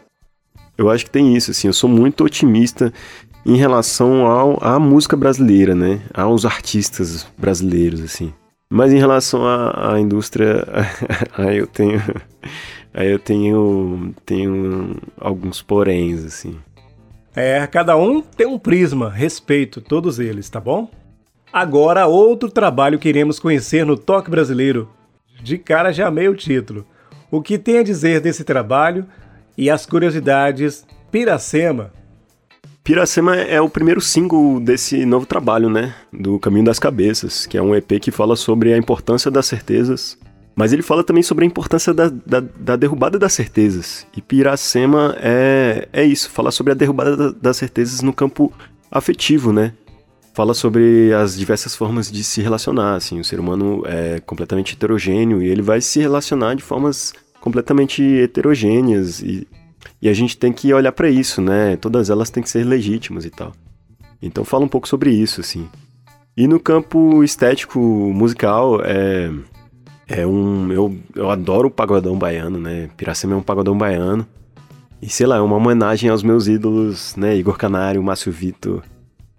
Eu 0.77 0.89
acho 0.89 1.05
que 1.05 1.11
tem 1.11 1.35
isso, 1.35 1.51
assim, 1.51 1.67
eu 1.67 1.73
sou 1.73 1.89
muito 1.89 2.23
otimista 2.23 2.91
em 3.45 3.55
relação 3.55 4.25
ao, 4.25 4.63
à 4.63 4.79
música 4.79 5.15
brasileira, 5.15 5.75
né, 5.75 6.01
aos 6.13 6.45
artistas 6.45 7.25
brasileiros, 7.37 8.01
assim. 8.01 8.33
Mas 8.69 8.91
em 8.91 8.97
relação 8.97 9.45
à, 9.45 9.93
à 9.93 9.99
indústria, 9.99 10.65
aí 11.37 11.57
eu 11.57 11.67
tenho, 11.67 12.01
aí 12.93 13.11
eu 13.11 13.19
tenho, 13.19 14.13
tenho 14.25 14.97
alguns 15.19 15.61
poréns, 15.61 16.25
assim. 16.25 16.57
É, 17.35 17.67
cada 17.67 17.97
um 17.97 18.21
tem 18.21 18.47
um 18.47 18.57
prisma, 18.57 19.09
respeito 19.09 19.81
todos 19.81 20.19
eles, 20.19 20.49
tá 20.49 20.59
bom? 20.59 20.89
Agora, 21.51 22.07
outro 22.07 22.49
trabalho 22.49 22.97
que 22.97 23.09
iremos 23.09 23.39
conhecer 23.39 23.85
no 23.85 23.97
Toque 23.97 24.31
Brasileiro. 24.31 24.89
De 25.43 25.57
cara 25.57 25.91
já 25.91 26.07
amei 26.07 26.29
o 26.29 26.35
título. 26.35 26.85
O 27.29 27.41
que 27.41 27.57
tem 27.57 27.79
a 27.79 27.83
dizer 27.83 28.21
desse 28.21 28.43
trabalho 28.43 29.05
e 29.57 29.69
as 29.69 29.85
curiosidades 29.85 30.85
Piracema? 31.11 31.91
Piracema 32.83 33.35
é 33.35 33.59
o 33.59 33.69
primeiro 33.69 33.99
single 33.99 34.59
desse 34.59 35.05
novo 35.05 35.25
trabalho, 35.25 35.69
né? 35.69 35.93
Do 36.13 36.39
Caminho 36.39 36.65
das 36.65 36.79
Cabeças, 36.79 37.45
que 37.45 37.57
é 37.57 37.61
um 37.61 37.75
EP 37.75 37.99
que 37.99 38.11
fala 38.11 38.35
sobre 38.35 38.73
a 38.73 38.77
importância 38.77 39.29
das 39.29 39.45
certezas 39.45 40.17
mas 40.55 40.71
ele 40.71 40.81
fala 40.81 41.03
também 41.03 41.21
sobre 41.21 41.43
a 41.43 41.47
importância 41.47 41.93
da, 41.93 42.09
da, 42.09 42.39
da 42.39 42.75
derrubada 42.75 43.19
das 43.19 43.33
certezas. 43.33 44.07
E 44.15 44.21
Piracema 44.21 45.15
é, 45.19 45.87
é 45.91 46.03
isso, 46.03 46.29
fala 46.29 46.49
sobre 46.49 46.71
a 46.71 46.75
derrubada 46.75 47.33
das 47.33 47.57
certezas 47.57 48.01
no 48.01 48.13
campo 48.13 48.53
afetivo, 48.89 49.51
né? 49.51 49.73
Fala 50.33 50.53
sobre 50.53 51.13
as 51.13 51.37
diversas 51.37 51.75
formas 51.75 52.11
de 52.11 52.23
se 52.23 52.41
relacionar, 52.41 52.95
assim, 52.95 53.19
o 53.19 53.23
ser 53.23 53.39
humano 53.39 53.83
é 53.85 54.19
completamente 54.21 54.73
heterogêneo 54.73 55.41
e 55.41 55.47
ele 55.47 55.61
vai 55.61 55.81
se 55.81 55.99
relacionar 55.99 56.55
de 56.55 56.63
formas 56.63 57.13
completamente 57.41 58.01
heterogêneas 58.01 59.21
e, 59.21 59.47
e 60.01 60.09
a 60.09 60.13
gente 60.13 60.37
tem 60.37 60.51
que 60.51 60.73
olhar 60.73 60.91
para 60.91 61.09
isso, 61.09 61.41
né? 61.41 61.75
Todas 61.77 62.09
elas 62.09 62.29
têm 62.29 62.41
que 62.41 62.49
ser 62.49 62.65
legítimas 62.65 63.25
e 63.25 63.29
tal. 63.29 63.53
Então 64.21 64.43
fala 64.43 64.65
um 64.65 64.69
pouco 64.69 64.87
sobre 64.87 65.11
isso, 65.11 65.41
assim. 65.41 65.69
E 66.35 66.47
no 66.47 66.59
campo 66.59 67.23
estético 67.23 67.79
musical, 67.79 68.81
é, 68.83 69.31
é 70.07 70.25
um. 70.25 70.71
Eu, 70.71 70.95
eu 71.15 71.29
adoro 71.29 71.67
o 71.67 71.71
pagodão 71.71 72.17
baiano, 72.17 72.59
né? 72.59 72.89
Piracema 72.95 73.33
é 73.33 73.37
um 73.37 73.41
pagodão 73.41 73.77
baiano. 73.77 74.25
E 75.01 75.09
sei 75.09 75.25
lá, 75.25 75.37
é 75.37 75.41
uma 75.41 75.57
homenagem 75.57 76.09
aos 76.09 76.23
meus 76.23 76.47
ídolos, 76.47 77.15
né? 77.15 77.35
Igor 77.35 77.57
Canário, 77.57 78.01
Márcio 78.01 78.31
Vitor, 78.31 78.83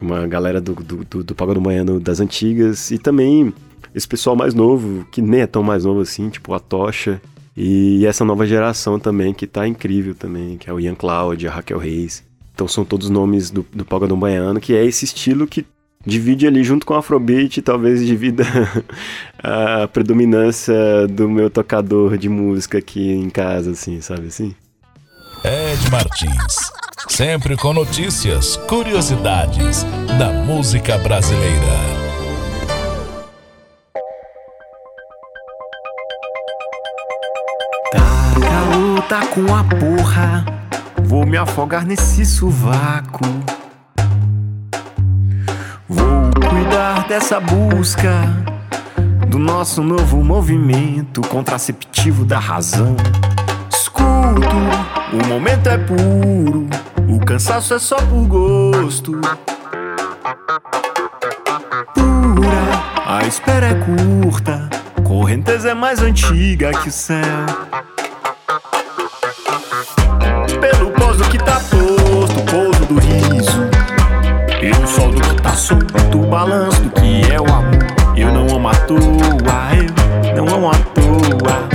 uma 0.00 0.26
galera 0.26 0.60
do, 0.60 0.74
do, 0.74 1.04
do, 1.04 1.24
do 1.24 1.34
pagodão 1.34 1.62
baiano 1.62 1.98
das 1.98 2.20
antigas. 2.20 2.90
E 2.90 2.98
também 2.98 3.52
esse 3.94 4.06
pessoal 4.06 4.36
mais 4.36 4.54
novo, 4.54 5.06
que 5.10 5.22
nem 5.22 5.40
é 5.40 5.46
tão 5.46 5.62
mais 5.62 5.84
novo 5.84 6.00
assim, 6.00 6.28
tipo 6.28 6.52
a 6.52 6.60
Tocha. 6.60 7.20
E 7.56 8.04
essa 8.04 8.24
nova 8.24 8.46
geração 8.46 8.98
também, 8.98 9.32
que 9.32 9.46
tá 9.46 9.66
incrível 9.66 10.14
também, 10.14 10.58
que 10.58 10.68
é 10.68 10.72
o 10.72 10.78
Ian 10.78 10.94
Cloud, 10.94 11.48
a 11.48 11.50
Raquel 11.50 11.78
Reis. 11.78 12.22
Então 12.54 12.68
são 12.68 12.84
todos 12.84 13.08
nomes 13.08 13.50
do, 13.50 13.64
do 13.72 13.84
pagodão 13.84 14.18
baiano, 14.18 14.60
que 14.60 14.74
é 14.74 14.84
esse 14.84 15.04
estilo 15.04 15.46
que 15.46 15.64
divide 16.06 16.46
ali 16.46 16.62
junto 16.62 16.86
com 16.86 16.94
o 16.94 16.96
Afrobeat, 16.96 17.60
talvez 17.60 18.06
divida 18.06 18.44
a 19.42 19.88
predominância 19.88 20.74
do 21.08 21.28
meu 21.28 21.50
tocador 21.50 22.16
de 22.16 22.28
música 22.28 22.78
aqui 22.78 23.10
em 23.10 23.28
casa, 23.28 23.72
assim, 23.72 24.00
sabe 24.00 24.28
assim? 24.28 24.54
Ed 25.44 25.90
Martins, 25.90 26.72
sempre 27.08 27.56
com 27.56 27.72
notícias, 27.72 28.56
curiosidades 28.56 29.84
da 30.18 30.32
música 30.32 30.96
brasileira. 30.98 31.96
Tá 37.92 38.40
calor, 38.40 39.02
tá 39.08 39.26
com 39.26 39.54
a 39.54 39.64
porra, 39.64 40.44
vou 41.04 41.26
me 41.26 41.36
afogar 41.36 41.84
nesse 41.84 42.24
sovaco. 42.24 43.65
Cuidar 46.48 47.06
dessa 47.06 47.40
busca 47.40 48.10
do 49.28 49.38
nosso 49.38 49.82
novo 49.82 50.22
movimento 50.22 51.20
contraceptivo 51.22 52.24
da 52.24 52.38
razão. 52.38 52.96
Escuto, 53.72 54.56
o 55.12 55.26
momento 55.26 55.68
é 55.68 55.78
puro, 55.78 56.68
o 57.08 57.24
cansaço 57.24 57.74
é 57.74 57.78
só 57.78 57.96
por 57.96 58.26
gosto. 58.26 59.12
Pura, 61.94 63.06
a 63.06 63.26
espera 63.26 63.66
é 63.66 63.74
curta, 63.74 64.68
correnteza 65.04 65.70
é 65.70 65.74
mais 65.74 66.00
antiga 66.00 66.70
que 66.82 66.88
o 66.88 66.92
céu. 66.92 67.46
Sol 75.56 75.78
do 76.10 76.18
balanço 76.18 76.82
do 76.82 76.90
que 76.90 77.32
é 77.32 77.40
o 77.40 77.46
amor. 77.46 77.86
Eu 78.16 78.32
não 78.32 78.56
amo 78.56 78.68
à 78.68 78.74
toa, 78.74 78.98
eu 80.36 80.44
não 80.44 80.54
amo 80.54 80.70
à 80.70 80.74
toa, 80.74 81.68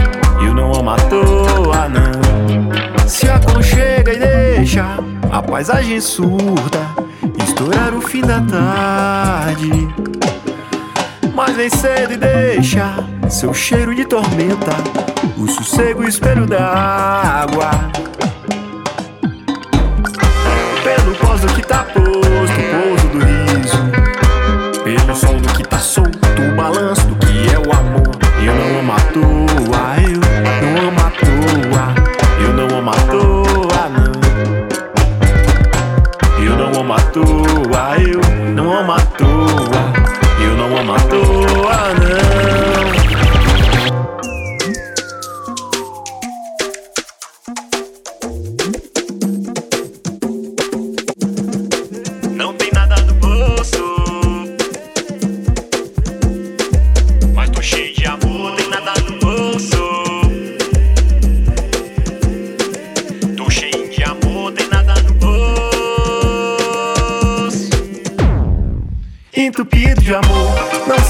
eu 0.46 0.54
não 0.54 0.74
amo 0.74 0.90
à 0.92 0.96
toa, 0.96 1.90
não. 1.90 3.08
Se 3.08 3.30
aconchega 3.30 4.14
e 4.14 4.20
deixa 4.20 4.86
a 5.32 5.42
paisagem 5.42 6.00
surda 6.00 7.02
estourar 7.44 7.94
o 7.94 8.02
fim 8.02 8.22
da 8.22 8.42
tarde. 8.42 9.88
Mas 11.34 11.56
vem 11.56 11.70
cedo 11.70 12.14
e 12.14 12.18
deixa 12.18 12.94
seu 13.30 13.54
cheiro 13.54 13.96
de 13.96 14.06
tormenta, 14.06 14.72
o 15.38 15.48
sossego 15.48 16.04
espelho 16.04 16.46
d'água. 16.46 17.72
Pelo 20.84 21.16
pós 21.16 21.42
do 21.42 21.48
que 21.54 21.62
tá 21.62 21.86
posto, 21.86 22.51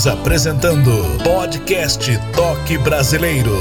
Estamos 0.00 0.18
apresentando 0.18 0.90
Podcast 1.22 2.10
Toque 2.34 2.78
Brasileiro. 2.78 3.52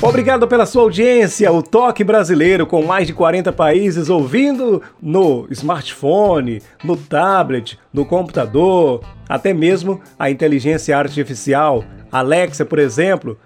Obrigado 0.00 0.46
pela 0.46 0.64
sua 0.66 0.82
audiência. 0.82 1.50
O 1.50 1.64
Toque 1.64 2.04
Brasileiro, 2.04 2.64
com 2.64 2.84
mais 2.84 3.08
de 3.08 3.12
40 3.12 3.52
países 3.52 4.08
ouvindo 4.08 4.80
no 5.02 5.48
smartphone, 5.50 6.62
no 6.84 6.96
tablet, 6.96 7.76
no 7.92 8.06
computador, 8.06 9.02
até 9.28 9.52
mesmo 9.52 10.00
a 10.16 10.30
inteligência 10.30 10.96
artificial, 10.96 11.82
Alexa, 12.12 12.64
por 12.64 12.78
exemplo. 12.78 13.36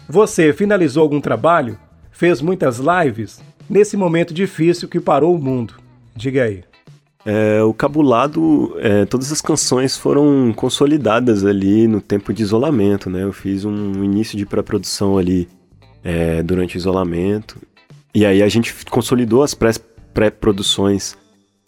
você 0.07 0.53
finalizou 0.53 1.03
algum 1.03 1.19
trabalho? 1.19 1.79
Fez 2.13 2.43
muitas 2.43 2.79
lives? 2.79 3.41
Nesse 3.71 3.97
momento 3.97 4.35
difícil 4.35 4.87
que 4.87 5.01
parou 5.01 5.35
o 5.35 5.43
mundo. 5.43 5.77
Diga 6.15 6.43
aí. 6.43 6.63
É, 7.25 7.63
o 7.63 7.73
Cabulado, 7.73 8.77
é, 8.81 9.07
todas 9.07 9.33
as 9.33 9.41
canções 9.41 9.97
foram 9.97 10.53
consolidadas 10.55 11.43
ali 11.43 11.89
no 11.89 12.03
tempo 12.03 12.35
de 12.35 12.43
isolamento, 12.43 13.09
né? 13.09 13.23
Eu 13.23 13.33
fiz 13.33 13.65
um 13.65 14.05
início 14.05 14.37
de 14.37 14.45
pré-produção 14.45 15.17
ali 15.17 15.49
é, 16.07 16.41
durante 16.41 16.77
o 16.77 16.79
isolamento. 16.79 17.61
E 18.15 18.25
aí 18.25 18.41
a 18.41 18.49
gente 18.49 18.73
consolidou 18.89 19.43
as 19.43 19.55
pré-produções 20.15 21.19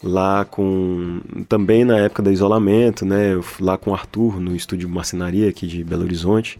lá 0.01 0.45
com 0.45 1.19
também 1.49 1.83
na 1.83 1.97
época 1.99 2.23
do 2.23 2.31
isolamento, 2.31 3.05
né? 3.05 3.37
Lá 3.59 3.77
com 3.77 3.91
o 3.91 3.93
Arthur 3.93 4.39
no 4.39 4.55
estúdio 4.55 4.87
Marcenaria 4.87 5.49
aqui 5.49 5.67
de 5.67 5.83
Belo 5.83 6.03
Horizonte. 6.03 6.57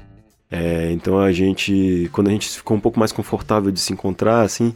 É, 0.51 0.91
então 0.91 1.17
a 1.19 1.31
gente, 1.31 2.09
quando 2.11 2.27
a 2.27 2.31
gente 2.31 2.49
ficou 2.49 2.75
um 2.75 2.81
pouco 2.81 2.99
mais 2.99 3.13
confortável 3.13 3.71
de 3.71 3.79
se 3.79 3.93
encontrar, 3.93 4.41
assim, 4.41 4.75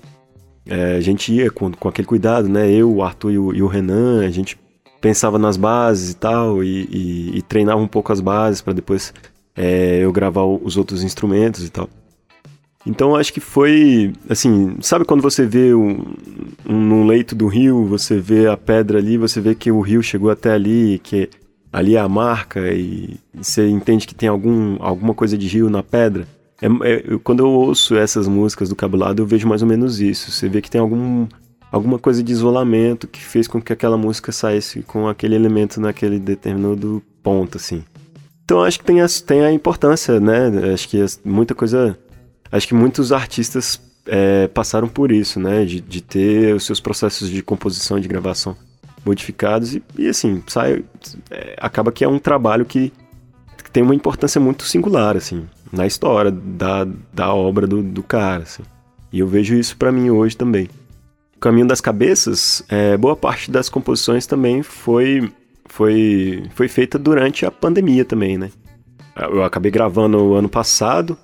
é, 0.65 0.95
a 0.95 1.01
gente 1.01 1.33
ia 1.33 1.51
com, 1.51 1.71
com 1.73 1.89
aquele 1.89 2.07
cuidado, 2.07 2.47
né? 2.47 2.71
Eu, 2.71 2.89
o 2.95 3.03
Arthur 3.03 3.31
e 3.31 3.37
o, 3.37 3.53
e 3.53 3.61
o 3.61 3.67
Renan, 3.67 4.25
a 4.25 4.29
gente 4.29 4.57
pensava 5.01 5.37
nas 5.37 5.57
bases 5.57 6.11
e 6.11 6.15
tal 6.15 6.63
e, 6.63 6.87
e, 6.89 7.37
e 7.37 7.41
treinava 7.41 7.81
um 7.81 7.87
pouco 7.87 8.13
as 8.13 8.21
bases 8.21 8.61
para 8.61 8.71
depois 8.71 9.13
é, 9.53 9.99
eu 10.01 10.13
gravar 10.13 10.45
os 10.45 10.77
outros 10.77 11.03
instrumentos 11.03 11.65
e 11.65 11.69
tal. 11.69 11.89
Então 12.85 13.15
acho 13.15 13.31
que 13.31 13.39
foi, 13.39 14.13
assim, 14.29 14.75
sabe 14.81 15.05
quando 15.05 15.21
você 15.21 15.45
vê 15.45 15.73
um, 15.73 16.03
um, 16.67 16.73
no 16.73 17.05
leito 17.05 17.33
do 17.33 17.47
rio, 17.47 17.85
você 17.85 18.19
vê 18.19 18.47
a 18.47 18.57
pedra 18.57 18.99
ali, 18.99 19.17
você 19.17 19.39
vê 19.39 19.55
que 19.55 19.71
o 19.71 19.79
rio 19.79 20.03
chegou 20.03 20.29
até 20.29 20.51
ali, 20.51 20.99
que 21.01 21.29
ali 21.71 21.95
é 21.95 21.99
a 21.99 22.09
marca 22.09 22.71
e 22.73 23.17
você 23.33 23.67
entende 23.69 24.05
que 24.05 24.13
tem 24.13 24.27
algum, 24.27 24.75
alguma 24.79 25.13
coisa 25.13 25.37
de 25.37 25.47
rio 25.47 25.69
na 25.69 25.81
pedra. 25.81 26.27
É, 26.61 26.67
é, 26.67 27.17
quando 27.23 27.39
eu 27.39 27.49
ouço 27.49 27.95
essas 27.95 28.27
músicas 28.27 28.69
do 28.69 28.75
Cabulado, 28.75 29.21
eu 29.21 29.25
vejo 29.25 29.47
mais 29.47 29.61
ou 29.61 29.67
menos 29.67 29.99
isso. 29.99 30.29
Você 30.29 30.47
vê 30.49 30.61
que 30.61 30.69
tem 30.69 30.79
algum, 30.79 31.25
alguma 31.71 31.97
coisa 31.97 32.21
de 32.21 32.31
isolamento 32.31 33.07
que 33.07 33.23
fez 33.23 33.47
com 33.47 33.61
que 33.61 33.73
aquela 33.73 33.97
música 33.97 34.31
saísse 34.31 34.83
com 34.83 35.07
aquele 35.07 35.35
elemento 35.35 35.81
naquele 35.81 36.19
determinado 36.19 37.01
ponto, 37.23 37.57
assim. 37.57 37.83
Então 38.45 38.61
acho 38.61 38.79
que 38.79 38.85
tem 38.85 39.01
a, 39.01 39.07
tem 39.25 39.41
a 39.43 39.51
importância, 39.51 40.19
né? 40.19 40.73
Acho 40.73 40.87
que 40.87 41.03
muita 41.23 41.55
coisa 41.55 41.97
acho 42.57 42.67
que 42.67 42.73
muitos 42.73 43.11
artistas 43.11 43.81
é, 44.05 44.47
passaram 44.47 44.87
por 44.87 45.11
isso, 45.11 45.39
né? 45.39 45.65
De, 45.65 45.81
de 45.81 46.01
ter 46.01 46.55
os 46.55 46.65
seus 46.65 46.79
processos 46.79 47.29
de 47.29 47.41
composição 47.41 47.97
e 47.97 48.01
de 48.01 48.07
gravação 48.07 48.55
modificados 49.05 49.75
e, 49.75 49.83
e 49.97 50.07
assim, 50.07 50.41
sai, 50.47 50.83
é, 51.29 51.55
acaba 51.59 51.91
que 51.91 52.03
é 52.03 52.07
um 52.07 52.19
trabalho 52.19 52.65
que, 52.65 52.91
que, 53.61 53.71
tem 53.71 53.83
uma 53.83 53.95
importância 53.95 54.39
muito 54.39 54.63
singular, 54.63 55.17
assim, 55.17 55.45
na 55.71 55.85
história 55.85 56.31
da, 56.31 56.87
da 57.11 57.33
obra 57.33 57.67
do, 57.67 57.81
do 57.81 58.03
cara, 58.03 58.43
assim. 58.43 58.63
E 59.11 59.19
eu 59.19 59.27
vejo 59.27 59.55
isso 59.55 59.75
para 59.77 59.91
mim 59.91 60.09
hoje 60.09 60.37
também. 60.37 60.69
O 61.35 61.39
Caminho 61.39 61.67
das 61.67 61.81
Cabeças, 61.81 62.63
é, 62.69 62.95
boa 62.95 63.15
parte 63.15 63.51
das 63.51 63.67
composições 63.67 64.25
também 64.25 64.63
foi, 64.63 65.29
foi, 65.65 66.49
foi 66.55 66.67
feita 66.67 66.97
durante 66.97 67.45
a 67.45 67.51
pandemia 67.51 68.05
também, 68.05 68.37
né? 68.37 68.49
Eu 69.15 69.43
acabei 69.43 69.69
gravando 69.69 70.17
o 70.17 70.33
ano 70.33 70.49
passado, 70.49 71.17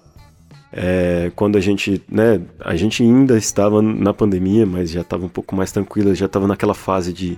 é, 0.72 1.32
quando 1.36 1.58
a 1.58 1.62
gente, 1.62 2.02
né, 2.10 2.42
a 2.60 2.76
gente 2.76 3.04
ainda 3.04 3.38
estava 3.38 3.82
na 3.82 4.14
pandemia, 4.14 4.66
mas 4.66 4.92
já 4.92 5.02
estava 5.02 5.26
um 5.26 5.30
pouco 5.30 5.56
mais 5.56 5.72
tranquila, 5.72 6.14
já 6.14 6.28
estava 6.28 6.48
naquela 6.48 6.74
fase 6.74 7.12
de, 7.12 7.38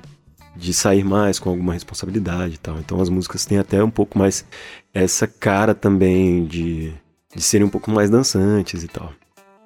de 0.55 0.73
sair 0.73 1.03
mais 1.03 1.39
com 1.39 1.49
alguma 1.49 1.73
responsabilidade 1.73 2.55
e 2.55 2.57
tal. 2.57 2.77
Então 2.79 3.01
as 3.01 3.09
músicas 3.09 3.45
têm 3.45 3.57
até 3.57 3.84
um 3.84 3.89
pouco 3.89 4.17
mais 4.17 4.45
essa 4.93 5.25
cara 5.27 5.73
também 5.73 6.45
de, 6.45 6.93
de 7.34 7.41
serem 7.41 7.65
um 7.65 7.69
pouco 7.69 7.89
mais 7.89 8.09
dançantes 8.09 8.84
e 8.84 8.88
tal. 8.88 9.13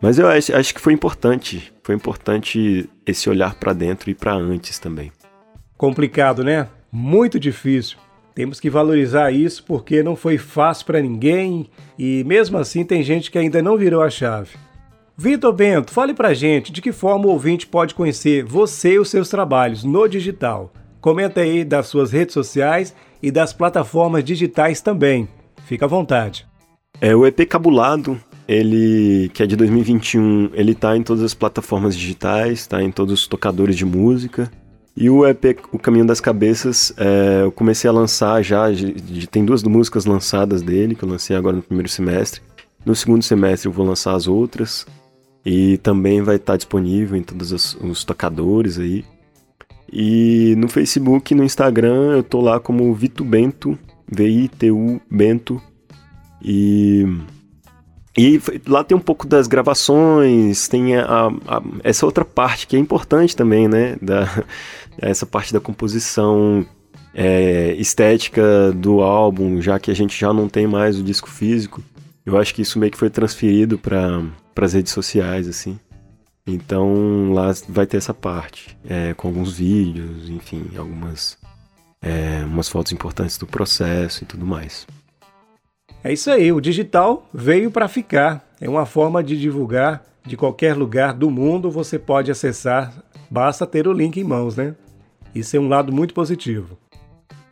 Mas 0.02 0.20
eu 0.20 0.28
acho, 0.28 0.56
acho 0.56 0.74
que 0.74 0.82
foi 0.82 0.94
importante, 0.94 1.74
foi 1.82 1.96
importante 1.96 2.88
esse 3.06 3.30
olhar 3.30 3.56
para 3.56 3.74
dentro 3.74 4.10
e 4.12 4.14
para 4.14 4.34
antes 4.34 4.78
também. 4.78 5.12
Complicado, 5.78 6.44
né? 6.44 6.68
Muito 6.92 7.40
difícil. 7.40 7.98
Temos 8.36 8.60
que 8.60 8.70
valorizar 8.70 9.32
isso 9.32 9.64
porque 9.64 10.04
não 10.04 10.14
foi 10.14 10.38
fácil 10.38 10.86
para 10.86 11.02
ninguém 11.02 11.70
e 11.98 12.22
mesmo 12.26 12.58
assim 12.58 12.84
tem 12.84 13.02
gente 13.02 13.32
que 13.32 13.38
ainda 13.38 13.62
não 13.62 13.78
virou 13.78 14.04
a 14.04 14.10
chave. 14.10 14.50
Vitor 15.18 15.54
Bento, 15.54 15.94
fale 15.94 16.14
pra 16.14 16.34
gente 16.34 16.70
de 16.74 16.82
que 16.82 16.92
forma 16.92 17.28
o 17.28 17.30
ouvinte 17.30 17.66
pode 17.66 17.96
conhecer 17.96 18.44
você 18.44 18.96
e 18.96 19.00
os 19.00 19.10
seus 19.10 19.30
trabalhos 19.30 19.86
no 19.86 20.06
digital. 20.06 20.74
Comenta 21.00 21.40
aí 21.40 21.64
das 21.64 21.88
suas 21.88 22.12
redes 22.12 22.34
sociais 22.34 22.94
e 23.24 23.32
das 23.32 23.54
plataformas 23.54 24.22
digitais 24.22 24.82
também. 24.82 25.30
Fica 25.66 25.86
à 25.86 25.88
vontade. 25.88 26.46
É 27.00 27.16
o 27.16 27.26
EP 27.26 27.48
Cabulado, 27.48 28.20
ele 28.46 29.32
que 29.34 29.44
é 29.44 29.48
de 29.48 29.56
2021, 29.56 30.50
ele 30.54 30.76
tá 30.76 30.98
em 30.98 31.04
todas 31.04 31.24
as 31.24 31.34
plataformas 31.34 31.96
digitais, 31.96 32.68
tá 32.68 32.84
em 32.84 32.92
todos 32.92 33.14
os 33.14 33.28
tocadores 33.28 33.78
de 33.78 33.86
música. 33.86 34.52
E 34.98 35.10
o 35.10 35.28
EP 35.28 35.60
O 35.74 35.78
Caminho 35.78 36.06
das 36.06 36.22
Cabeças, 36.22 36.94
é, 36.98 37.42
eu 37.44 37.52
comecei 37.52 37.90
a 37.90 37.94
lançar 37.94 38.42
já, 38.42 38.66
tem 39.30 39.44
duas 39.44 39.62
músicas 39.64 40.06
lançadas 40.06 40.62
dele, 40.62 40.96
que 40.96 41.04
eu 41.04 41.10
lancei 41.10 41.36
agora 41.36 41.58
no 41.58 41.62
primeiro 41.62 41.90
semestre. 41.90 42.42
No 42.86 42.96
segundo 42.96 43.22
semestre 43.24 43.68
eu 43.68 43.74
vou 43.74 43.86
lançar 43.86 44.16
as 44.16 44.28
outras. 44.28 44.86
E 45.46 45.78
também 45.80 46.22
vai 46.22 46.38
estar 46.38 46.56
disponível 46.56 47.18
em 47.18 47.24
todos 47.24 47.52
os, 47.52 47.76
os 47.76 48.04
tocadores 48.04 48.80
aí. 48.80 49.04
E 49.92 50.56
no 50.58 50.68
Facebook 50.68 51.34
e 51.34 51.38
no 51.38 51.44
Instagram 51.44 52.14
eu 52.16 52.24
tô 52.24 52.42
lá 52.42 52.60
como 52.60 52.94
Vito 52.96 53.24
Bento, 53.24 53.78
V-I-T-U 54.08 55.02
Bento. 55.10 55.62
E 56.42 57.06
e 58.18 58.42
lá 58.66 58.82
tem 58.82 58.96
um 58.96 59.02
pouco 59.02 59.28
das 59.28 59.46
gravações, 59.46 60.70
tem 60.70 60.96
a, 60.96 61.28
a, 61.28 61.62
essa 61.84 62.06
outra 62.06 62.24
parte 62.24 62.66
que 62.66 62.78
é 62.78 62.80
importante 62.80 63.36
também, 63.36 63.68
né? 63.68 63.98
Da, 64.02 64.44
essa 64.98 65.26
parte 65.26 65.54
da 65.54 65.60
composição 65.60 66.66
é, 67.14 67.74
estética 67.74 68.72
do 68.74 69.02
álbum, 69.02 69.62
já 69.62 69.80
que 69.80 69.90
a 69.90 69.96
gente 69.96 70.20
já 70.20 70.34
não 70.34 70.50
tem 70.50 70.68
mais 70.68 71.00
o 71.00 71.04
disco 71.04 71.30
físico. 71.30 71.82
Eu 72.26 72.38
acho 72.38 72.54
que 72.54 72.62
isso 72.62 72.80
meio 72.80 72.92
que 72.92 72.98
foi 72.98 73.10
transferido 73.10 73.78
para 73.78 74.22
as 74.56 74.74
redes 74.74 74.92
sociais, 74.92 75.48
assim. 75.48 75.80
Então 76.48 77.34
lá 77.34 77.52
vai 77.68 77.88
ter 77.88 77.98
essa 77.98 78.14
parte, 78.14 78.78
é, 78.88 79.14
com 79.14 79.30
alguns 79.30 79.58
vídeos, 79.58 80.30
enfim, 80.30 80.66
algumas 80.78 81.38
é, 82.02 82.46
umas 82.46 82.70
fotos 82.70 82.92
importantes 82.92 83.38
do 83.38 83.48
processo 83.48 84.24
e 84.24 84.28
tudo 84.28 84.46
mais. 84.46 84.86
É 86.04 86.14
isso 86.14 86.30
aí, 86.30 86.52
o 86.52 86.62
digital 86.62 87.28
veio 87.34 87.72
para 87.72 87.88
ficar. 87.88 88.48
É 88.62 88.70
uma 88.70 88.86
forma 88.86 89.24
de 89.24 89.40
divulgar 89.40 90.04
de 90.24 90.38
qualquer 90.38 90.76
lugar 90.76 91.14
do 91.14 91.30
mundo, 91.30 91.70
você 91.70 92.00
pode 92.00 92.32
acessar, 92.32 92.94
basta 93.30 93.66
ter 93.66 93.88
o 93.88 93.94
link 93.94 94.18
em 94.18 94.24
mãos, 94.24 94.56
né? 94.56 94.76
Isso 95.36 95.58
é 95.58 95.60
um 95.60 95.68
lado 95.68 95.92
muito 95.92 96.14
positivo. 96.14 96.78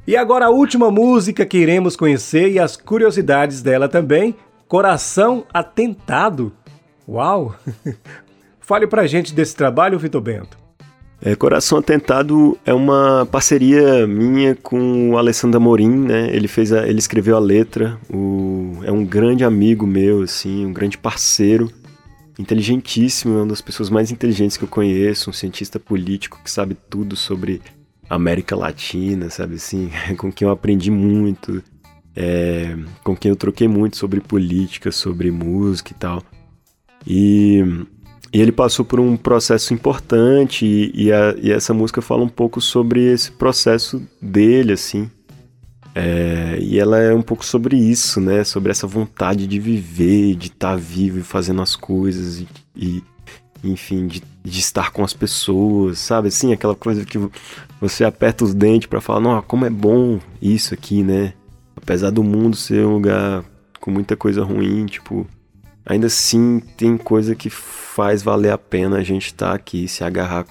E 0.07 0.15
agora 0.15 0.45
a 0.45 0.49
última 0.49 0.89
música 0.89 1.45
que 1.45 1.57
iremos 1.57 1.95
conhecer 1.95 2.49
e 2.49 2.59
as 2.59 2.77
curiosidades 2.77 3.61
dela 3.61 3.89
também, 3.89 4.35
Coração 4.67 5.45
Atentado. 5.53 6.51
Uau! 7.07 7.55
Fale 8.59 8.87
pra 8.87 9.05
gente 9.05 9.33
desse 9.33 9.55
trabalho, 9.55 9.99
Vitor 9.99 10.21
Bento. 10.21 10.57
É, 11.21 11.35
Coração 11.35 11.77
Atentado 11.77 12.57
é 12.65 12.73
uma 12.73 13.25
parceria 13.31 14.05
minha 14.05 14.55
com 14.55 15.11
o 15.11 15.17
Alessandro 15.17 15.57
Amorim, 15.57 15.89
né? 15.89 16.29
Ele 16.35 16.49
fez 16.49 16.73
a, 16.73 16.85
ele 16.85 16.99
escreveu 16.99 17.37
a 17.37 17.39
letra. 17.39 17.97
O, 18.13 18.79
é 18.83 18.91
um 18.91 19.05
grande 19.05 19.45
amigo 19.45 19.87
meu, 19.87 20.23
assim, 20.23 20.65
um 20.65 20.73
grande 20.73 20.97
parceiro, 20.97 21.71
inteligentíssimo, 22.37 23.33
é 23.33 23.37
uma 23.37 23.47
das 23.47 23.61
pessoas 23.61 23.89
mais 23.89 24.11
inteligentes 24.11 24.57
que 24.57 24.63
eu 24.63 24.67
conheço, 24.67 25.29
um 25.29 25.33
cientista 25.33 25.79
político 25.79 26.39
que 26.43 26.49
sabe 26.49 26.75
tudo 26.89 27.15
sobre 27.15 27.61
América 28.09 28.55
Latina, 28.55 29.29
sabe 29.29 29.55
assim, 29.55 29.89
com 30.17 30.31
quem 30.31 30.47
eu 30.47 30.51
aprendi 30.51 30.91
muito, 30.91 31.63
é, 32.15 32.77
com 33.03 33.15
quem 33.15 33.29
eu 33.29 33.35
troquei 33.35 33.67
muito 33.67 33.97
sobre 33.97 34.19
política, 34.19 34.91
sobre 34.91 35.31
música 35.31 35.91
e 35.91 35.95
tal. 35.95 36.23
E 37.05 37.85
e 38.33 38.41
ele 38.41 38.51
passou 38.51 38.83
por 38.83 38.99
um 38.99 39.15
processo 39.15 39.75
importante 39.75 40.65
e, 40.65 40.91
e, 40.95 41.13
a, 41.13 41.35
e, 41.39 41.51
essa 41.51 41.71
música 41.71 42.01
fala 42.01 42.23
um 42.23 42.29
pouco 42.29 42.59
sobre 42.59 42.99
esse 42.99 43.31
processo 43.31 44.01
dele, 44.19 44.73
assim. 44.73 45.09
É, 45.95 46.57
e 46.59 46.79
ela 46.79 46.97
é 46.97 47.13
um 47.13 47.21
pouco 47.21 47.45
sobre 47.45 47.77
isso, 47.77 48.19
né? 48.19 48.43
Sobre 48.43 48.71
essa 48.71 48.87
vontade 48.87 49.45
de 49.45 49.59
viver, 49.59 50.35
de 50.35 50.47
estar 50.47 50.71
tá 50.71 50.75
vivo 50.75 51.19
e 51.19 51.23
fazendo 51.23 51.61
as 51.61 51.75
coisas 51.75 52.39
e, 52.39 52.47
e 52.75 53.03
enfim, 53.63 54.07
de, 54.07 54.21
de, 54.43 54.59
estar 54.59 54.91
com 54.91 55.03
as 55.03 55.13
pessoas, 55.13 55.99
sabe? 55.99 56.27
Assim, 56.27 56.51
aquela 56.51 56.75
coisa 56.75 57.05
que 57.05 57.17
você 57.79 58.03
aperta 58.03 58.43
os 58.43 58.53
dentes 58.53 58.87
para 58.87 58.99
falar, 58.99 59.21
não, 59.21 59.41
como 59.41 59.65
é 59.65 59.69
bom 59.69 60.19
isso 60.41 60.73
aqui, 60.73 61.03
né? 61.03 61.33
Apesar 61.75 62.09
do 62.09 62.23
mundo 62.23 62.55
ser 62.55 62.85
um 62.85 62.93
lugar 62.93 63.43
com 63.79 63.91
muita 63.91 64.17
coisa 64.17 64.43
ruim, 64.43 64.85
tipo, 64.85 65.27
ainda 65.85 66.07
assim 66.07 66.61
tem 66.77 66.97
coisa 66.97 67.35
que 67.35 67.49
faz 67.49 68.23
valer 68.23 68.51
a 68.51 68.57
pena 68.57 68.97
a 68.97 69.03
gente 69.03 69.27
estar 69.27 69.49
tá 69.49 69.55
aqui, 69.55 69.87
se 69.87 70.03
agarrar 70.03 70.45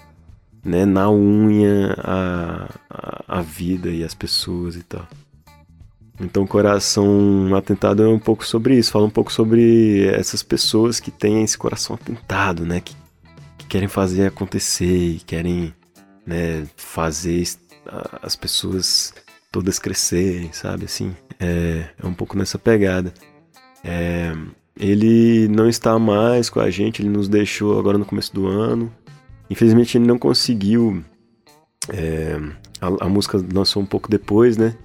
né, 0.65 0.85
na 0.85 1.11
unha 1.11 1.95
a, 1.99 2.69
a, 2.89 3.39
a, 3.39 3.43
vida 3.43 3.91
e 3.91 4.05
as 4.05 4.15
pessoas 4.15 4.77
e 4.77 4.83
tal. 4.83 5.07
Então, 6.23 6.47
Coração 6.47 7.55
Atentado 7.57 8.03
é 8.03 8.09
um 8.09 8.19
pouco 8.19 8.47
sobre 8.47 8.79
isso, 8.79 8.93
fala 8.93 9.07
um 9.07 9.11
pouco 9.11 9.33
sobre 9.33 10.07
essas 10.09 10.43
pessoas 10.43 11.01
que 11.01 11.11
têm 11.11 11.43
esse 11.43 11.59
coração 11.59 11.97
atentado, 11.97 12.65
né, 12.65 12.81
que, 12.81 12.95
que 13.59 13.67
querem 13.67 13.89
fazer 13.89 14.27
acontecer 14.27 15.15
e 15.17 15.21
querem 15.21 15.75
né, 16.27 16.65
fazer 16.77 17.45
as 18.23 18.37
pessoas 18.37 19.13
todas 19.51 19.79
crescerem, 19.79 20.53
sabe, 20.53 20.85
assim, 20.85 21.15
é, 21.39 21.85
é 22.03 22.07
um 22.07 22.15
pouco 22.15 22.39
nessa 22.39 22.59
pegada. 22.59 23.13
É, 23.85 24.33
ele 24.79 25.49
não 25.49 25.69
está 25.69 25.99
mais 25.99 26.49
com 26.49 26.61
a 26.61 26.71
gente, 26.71 27.03
ele 27.03 27.11
nos 27.11 27.29
deixou 27.29 27.79
agora 27.79 27.99
no 27.99 28.05
começo 28.05 28.33
do 28.33 28.47
ano. 28.47 28.93
Infelizmente 29.51 29.99
ele 29.99 30.07
não 30.07 30.19
conseguiu. 30.19 31.05
É, 31.89 32.39
a, 32.81 33.07
a, 33.07 33.09
música 33.09 33.45
lançou 33.53 33.83
um 33.83 33.87
pouco 33.87 34.09
depois, 34.09 34.57
né? 34.57 34.77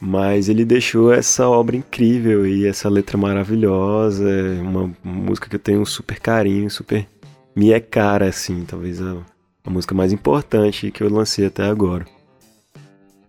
Mas 0.00 0.48
ele 0.48 0.64
deixou 0.64 1.12
essa 1.12 1.46
obra 1.48 1.76
incrível 1.76 2.46
e 2.46 2.66
essa 2.66 2.88
letra 2.88 3.18
maravilhosa. 3.18 4.28
Uma 4.62 4.90
música 5.04 5.48
que 5.48 5.56
eu 5.56 5.60
tenho 5.60 5.82
um 5.82 5.86
super 5.86 6.18
carinho, 6.18 6.70
super. 6.70 7.06
Me 7.54 7.72
é 7.72 7.80
cara, 7.80 8.26
assim, 8.26 8.64
talvez 8.66 9.00
a, 9.02 9.16
a 9.64 9.70
música 9.70 9.94
mais 9.94 10.12
importante 10.12 10.90
que 10.90 11.02
eu 11.02 11.10
lancei 11.10 11.44
até 11.46 11.64
agora. 11.64 12.06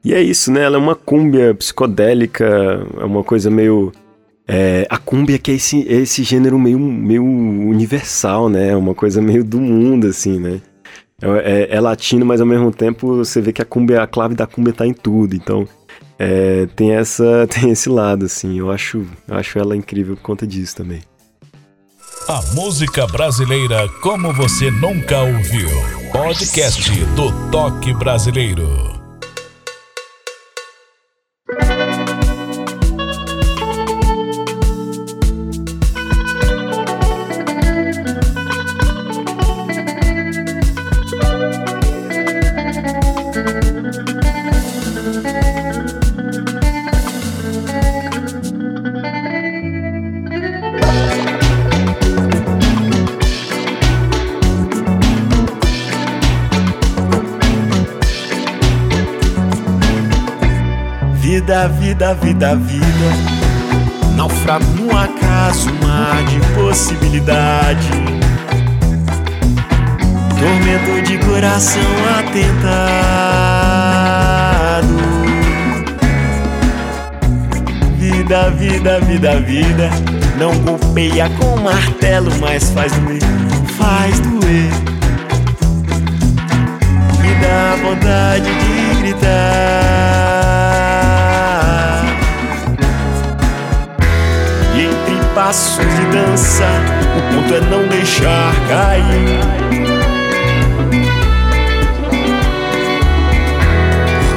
E 0.04 0.14
é 0.14 0.22
isso, 0.22 0.52
né? 0.52 0.64
Ela 0.64 0.78
é 0.78 0.80
uma 0.80 0.96
cúmbia 0.96 1.54
psicodélica, 1.54 2.46
é 3.00 3.04
uma 3.04 3.24
coisa 3.24 3.50
meio 3.50 3.92
é, 4.54 4.86
a 4.90 4.98
cumbia 4.98 5.40
que 5.40 5.52
é 5.52 5.54
esse, 5.54 5.88
é 5.88 6.02
esse 6.02 6.24
gênero 6.24 6.60
meio, 6.60 6.78
meio 6.78 7.24
universal, 7.24 8.50
né? 8.50 8.70
É 8.72 8.76
uma 8.76 8.94
coisa 8.94 9.22
meio 9.22 9.44
do 9.44 9.62
mundo, 9.62 10.08
assim, 10.08 10.40
né? 10.40 10.62
É, 11.22 11.28
é, 11.72 11.76
é, 11.78 11.80
latino, 11.80 12.26
mas 12.26 12.42
ao 12.42 12.48
mesmo 12.48 12.70
tempo 12.72 13.16
você 13.16 13.40
vê 13.40 13.54
que 13.54 13.62
a 13.62 13.66
cumbia, 13.66 14.02
a 14.02 14.08
clave 14.08 14.36
da 14.36 14.48
cumbia 14.48 14.74
tá 14.74 14.86
em 14.86 14.94
tudo. 14.94 15.36
Então 15.36 15.66
é, 16.24 16.68
tem 16.76 16.92
essa, 16.92 17.48
tem 17.50 17.72
esse 17.72 17.90
lado, 17.90 18.26
assim. 18.26 18.60
Eu 18.60 18.70
acho, 18.72 19.08
eu 19.28 19.36
acho 19.36 19.58
ela 19.58 19.76
incrível 19.76 20.16
por 20.16 20.22
conta 20.22 20.46
disso 20.46 20.76
também. 20.76 21.02
A 22.28 22.40
música 22.54 23.08
brasileira 23.08 23.90
como 24.02 24.32
você 24.32 24.70
nunca 24.70 25.20
ouviu. 25.22 25.70
Podcast 26.12 26.92
do 27.16 27.50
Toque 27.50 27.94
Brasileiro. 27.96 29.01
Vida, 62.02 62.16
vida, 62.16 62.56
vida. 62.56 63.14
Naufrago 64.16 64.66
no 64.74 64.90
acaso, 64.98 65.70
mar 65.84 66.24
de 66.24 66.40
possibilidade. 66.56 67.92
Tormento 70.40 71.02
de 71.08 71.20
coração 71.20 71.84
atentado. 72.18 72.82
Vida, 78.00 78.50
vida, 78.50 79.00
vida, 79.02 79.40
vida. 79.42 79.90
Não 80.40 80.58
golpeia 80.58 81.30
com 81.40 81.58
martelo, 81.58 82.32
mas 82.40 82.72
faz 82.72 82.92
doer, 82.94 83.22
faz 83.78 84.20
doer. 84.22 84.72
Me 87.22 87.36
dá 87.36 87.76
vontade 87.84 88.50
de 88.50 89.02
gritar. 89.02 89.91
Passos 95.44 95.84
de 95.84 96.06
dança, 96.12 96.68
o 97.18 97.34
ponto 97.34 97.56
é 97.56 97.62
não 97.62 97.88
deixar 97.88 98.54
cair. 98.70 99.40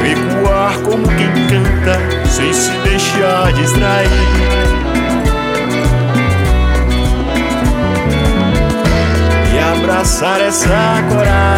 Recuar 0.02 0.78
como 0.78 1.06
quem 1.08 1.30
canta, 1.48 2.00
sem 2.26 2.50
se 2.54 2.70
deixar 2.88 3.52
distrair. 3.52 4.08
E 9.52 9.58
abraçar 9.58 10.40
essa 10.40 11.04
coragem 11.10 11.53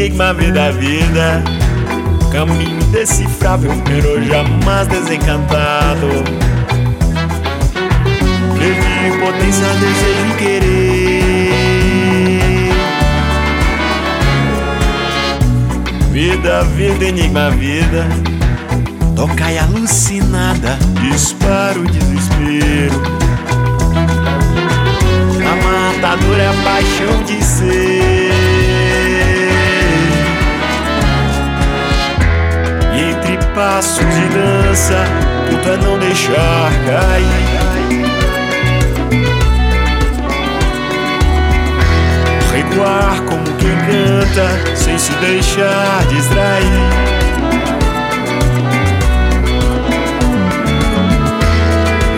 Vida 0.00 0.06
enigma, 0.06 0.32
vida, 0.32 0.72
vida. 0.72 1.44
Caminho 2.32 2.80
indecifrável, 2.80 3.70
pero 3.84 4.24
jamais 4.24 4.88
desencantado. 4.88 6.06
Previ 8.56 9.18
potência, 9.18 9.66
desejo 9.74 10.26
e 10.26 10.34
querer. 10.38 11.50
Vida, 16.10 16.64
vida, 16.64 17.04
enigma, 17.04 17.50
vida. 17.50 18.08
Toca 19.14 19.52
e 19.52 19.58
alucinada, 19.58 20.78
disparo 21.02 21.82
o 21.82 21.84
desespero 21.84 23.20
matador 26.00 26.40
é 26.40 26.48
a 26.48 26.52
paixão 26.64 27.22
de 27.24 27.44
ser. 27.44 28.59
Passos 33.54 33.98
de 33.98 34.28
dança, 34.28 35.04
tudo 35.48 35.72
é 35.72 35.76
não 35.78 35.98
deixar 35.98 36.70
cair. 36.86 37.50
Recuar 42.52 43.20
como 43.22 43.44
quem 43.58 43.76
canta, 43.86 44.76
sem 44.76 44.96
se 44.96 45.12
deixar 45.14 46.04
distrair. 46.08 47.10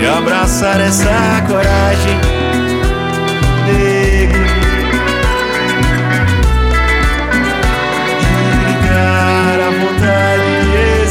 E 0.03 0.07
abraçar 0.07 0.81
essa 0.81 1.43
coragem 1.49 2.21
negro 3.67 4.62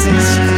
faces. 0.04 0.51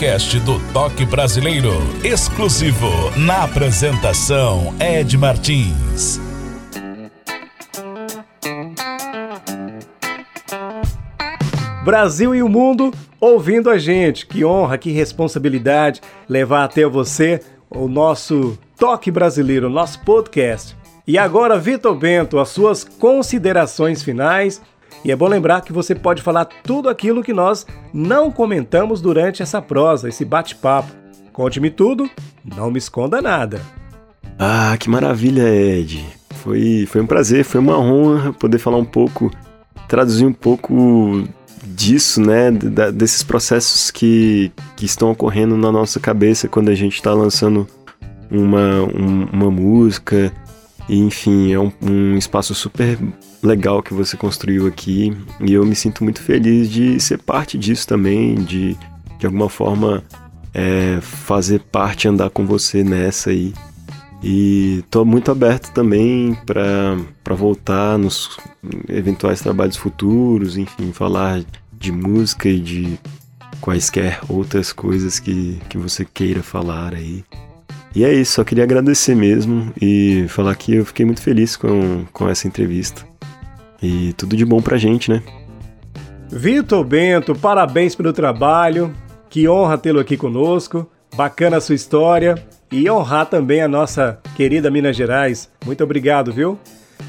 Podcast 0.00 0.40
do 0.40 0.58
Toque 0.72 1.04
Brasileiro, 1.04 1.72
exclusivo 2.02 2.88
na 3.18 3.44
apresentação 3.44 4.74
Ed 4.80 5.18
Martins. 5.18 6.18
Brasil 11.84 12.34
e 12.34 12.42
o 12.42 12.48
mundo 12.48 12.94
ouvindo 13.20 13.68
a 13.68 13.76
gente. 13.76 14.26
Que 14.26 14.42
honra, 14.42 14.78
que 14.78 14.90
responsabilidade 14.90 16.00
levar 16.26 16.64
até 16.64 16.86
você 16.86 17.42
o 17.68 17.86
nosso 17.86 18.58
Toque 18.78 19.10
Brasileiro, 19.10 19.68
nosso 19.68 20.00
podcast. 20.00 20.74
E 21.06 21.18
agora, 21.18 21.58
Vitor 21.58 21.94
Bento, 21.94 22.38
as 22.38 22.48
suas 22.48 22.84
considerações 22.84 24.02
finais. 24.02 24.62
E 25.04 25.10
é 25.10 25.16
bom 25.16 25.28
lembrar 25.28 25.62
que 25.62 25.72
você 25.72 25.94
pode 25.94 26.22
falar 26.22 26.44
tudo 26.44 26.88
aquilo 26.88 27.22
que 27.22 27.32
nós 27.32 27.66
não 27.92 28.30
comentamos 28.30 29.00
durante 29.00 29.42
essa 29.42 29.62
prosa, 29.62 30.08
esse 30.08 30.24
bate-papo. 30.24 30.92
Conte-me 31.32 31.70
tudo, 31.70 32.08
não 32.44 32.70
me 32.70 32.78
esconda 32.78 33.22
nada. 33.22 33.62
Ah, 34.38 34.76
que 34.78 34.90
maravilha, 34.90 35.48
Ed. 35.48 36.04
Foi, 36.42 36.86
foi 36.86 37.00
um 37.00 37.06
prazer, 37.06 37.44
foi 37.44 37.60
uma 37.60 37.78
honra 37.78 38.32
poder 38.32 38.58
falar 38.58 38.76
um 38.76 38.84
pouco, 38.84 39.30
traduzir 39.88 40.26
um 40.26 40.32
pouco 40.32 41.24
disso, 41.64 42.20
né? 42.20 42.50
Desses 42.50 43.22
processos 43.22 43.90
que, 43.90 44.52
que 44.76 44.84
estão 44.84 45.10
ocorrendo 45.10 45.56
na 45.56 45.72
nossa 45.72 45.98
cabeça 45.98 46.48
quando 46.48 46.68
a 46.68 46.74
gente 46.74 46.94
está 46.94 47.12
lançando 47.12 47.66
uma, 48.30 48.82
um, 48.82 49.28
uma 49.32 49.50
música. 49.50 50.32
E, 50.88 50.98
enfim, 50.98 51.52
é 51.52 51.58
um, 51.58 51.72
um 51.82 52.16
espaço 52.16 52.54
super 52.54 52.98
legal 53.42 53.82
que 53.82 53.94
você 53.94 54.16
construiu 54.16 54.66
aqui. 54.66 55.16
E 55.40 55.52
eu 55.52 55.64
me 55.64 55.74
sinto 55.74 56.04
muito 56.04 56.22
feliz 56.22 56.70
de 56.70 57.00
ser 57.00 57.18
parte 57.18 57.56
disso 57.56 57.86
também, 57.86 58.34
de 58.34 58.76
de 59.20 59.26
alguma 59.26 59.50
forma 59.50 60.02
é, 60.52 60.98
fazer 61.00 61.60
parte, 61.60 62.08
andar 62.08 62.30
com 62.30 62.46
você 62.46 62.82
nessa 62.82 63.30
aí. 63.30 63.52
E 64.22 64.82
tô 64.90 65.04
muito 65.04 65.30
aberto 65.30 65.72
também 65.72 66.36
para 66.44 67.34
voltar 67.34 67.98
nos 67.98 68.36
eventuais 68.88 69.40
trabalhos 69.40 69.76
futuros, 69.76 70.56
enfim, 70.56 70.92
falar 70.92 71.42
de 71.72 71.92
música 71.92 72.48
e 72.48 72.58
de 72.58 72.98
quaisquer 73.60 74.20
outras 74.28 74.72
coisas 74.72 75.18
que, 75.18 75.60
que 75.68 75.78
você 75.78 76.04
queira 76.04 76.42
falar 76.42 76.94
aí. 76.94 77.24
E 77.94 78.04
é 78.04 78.12
isso, 78.12 78.34
só 78.34 78.44
queria 78.44 78.64
agradecer 78.64 79.14
mesmo 79.14 79.72
e 79.80 80.26
falar 80.28 80.54
que 80.54 80.74
eu 80.74 80.84
fiquei 80.84 81.04
muito 81.04 81.20
feliz 81.20 81.56
com, 81.56 82.04
com 82.12 82.28
essa 82.28 82.46
entrevista. 82.46 83.09
E 83.82 84.12
tudo 84.12 84.36
de 84.36 84.44
bom 84.44 84.60
pra 84.60 84.76
gente, 84.76 85.10
né? 85.10 85.22
Vitor 86.28 86.84
Bento, 86.84 87.34
parabéns 87.34 87.94
pelo 87.94 88.12
trabalho. 88.12 88.94
Que 89.28 89.48
honra 89.48 89.78
tê-lo 89.78 90.00
aqui 90.00 90.16
conosco. 90.16 90.88
Bacana 91.16 91.56
a 91.56 91.60
sua 91.60 91.74
história 91.74 92.34
e 92.70 92.88
honrar 92.88 93.26
também 93.26 93.62
a 93.62 93.68
nossa 93.68 94.20
querida 94.36 94.70
Minas 94.70 94.96
Gerais. 94.96 95.50
Muito 95.64 95.82
obrigado, 95.82 96.32
viu? 96.32 96.58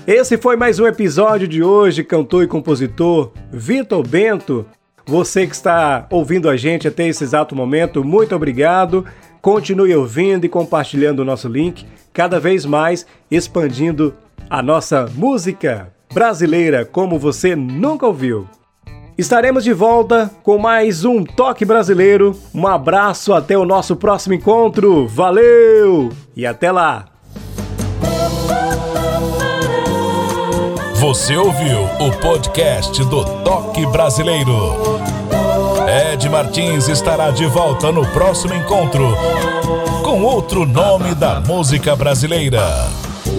Esse 0.08 0.38
foi 0.38 0.56
mais 0.56 0.80
um 0.80 0.88
episódio 0.88 1.48
de 1.48 1.62
hoje, 1.62 2.04
cantor 2.04 2.44
e 2.44 2.48
compositor 2.48 3.32
Vitor 3.52 4.08
Bento. 4.08 4.66
Você 5.06 5.46
que 5.46 5.54
está 5.54 6.08
ouvindo 6.10 6.50
a 6.50 6.58
gente 6.58 6.88
até 6.88 7.08
esse 7.08 7.24
exato 7.24 7.56
momento, 7.56 8.04
muito 8.04 8.36
obrigado. 8.36 9.06
Continue 9.42 9.96
ouvindo 9.96 10.46
e 10.46 10.50
compartilhando 10.50 11.20
o 11.20 11.26
nosso 11.26 11.48
link, 11.48 11.86
cada 12.14 12.40
vez 12.40 12.66
mais 12.66 13.06
expandindo 13.30 14.16
a 14.50 14.62
nossa 14.62 15.08
música 15.16 15.92
brasileira 16.14 16.86
como 16.86 17.18
você 17.18 17.56
nunca 17.56 18.06
ouviu. 18.06 18.48
Estaremos 19.18 19.64
de 19.64 19.74
volta 19.74 20.32
com 20.42 20.58
mais 20.58 21.06
um 21.06 21.24
Toque 21.24 21.64
Brasileiro. 21.64 22.36
Um 22.54 22.66
abraço, 22.66 23.34
até 23.34 23.58
o 23.58 23.66
nosso 23.66 23.96
próximo 23.96 24.34
encontro. 24.34 25.08
Valeu! 25.08 26.10
E 26.36 26.46
até 26.46 26.72
lá! 26.72 27.06
Você 30.96 31.36
ouviu 31.36 31.84
o 32.00 32.12
podcast 32.20 33.04
do 33.06 33.26
Toque 33.44 33.86
Brasileiro. 33.88 35.00
Ed 36.14 36.30
Martins 36.30 36.88
estará 36.88 37.32
de 37.32 37.46
volta 37.48 37.92
no 37.92 38.06
próximo 38.08 38.54
encontro 38.54 39.16
com 40.04 40.24
outro 40.24 40.66
nome 40.66 41.16
da 41.16 41.40
música 41.40 41.96
brasileira. 41.96 42.62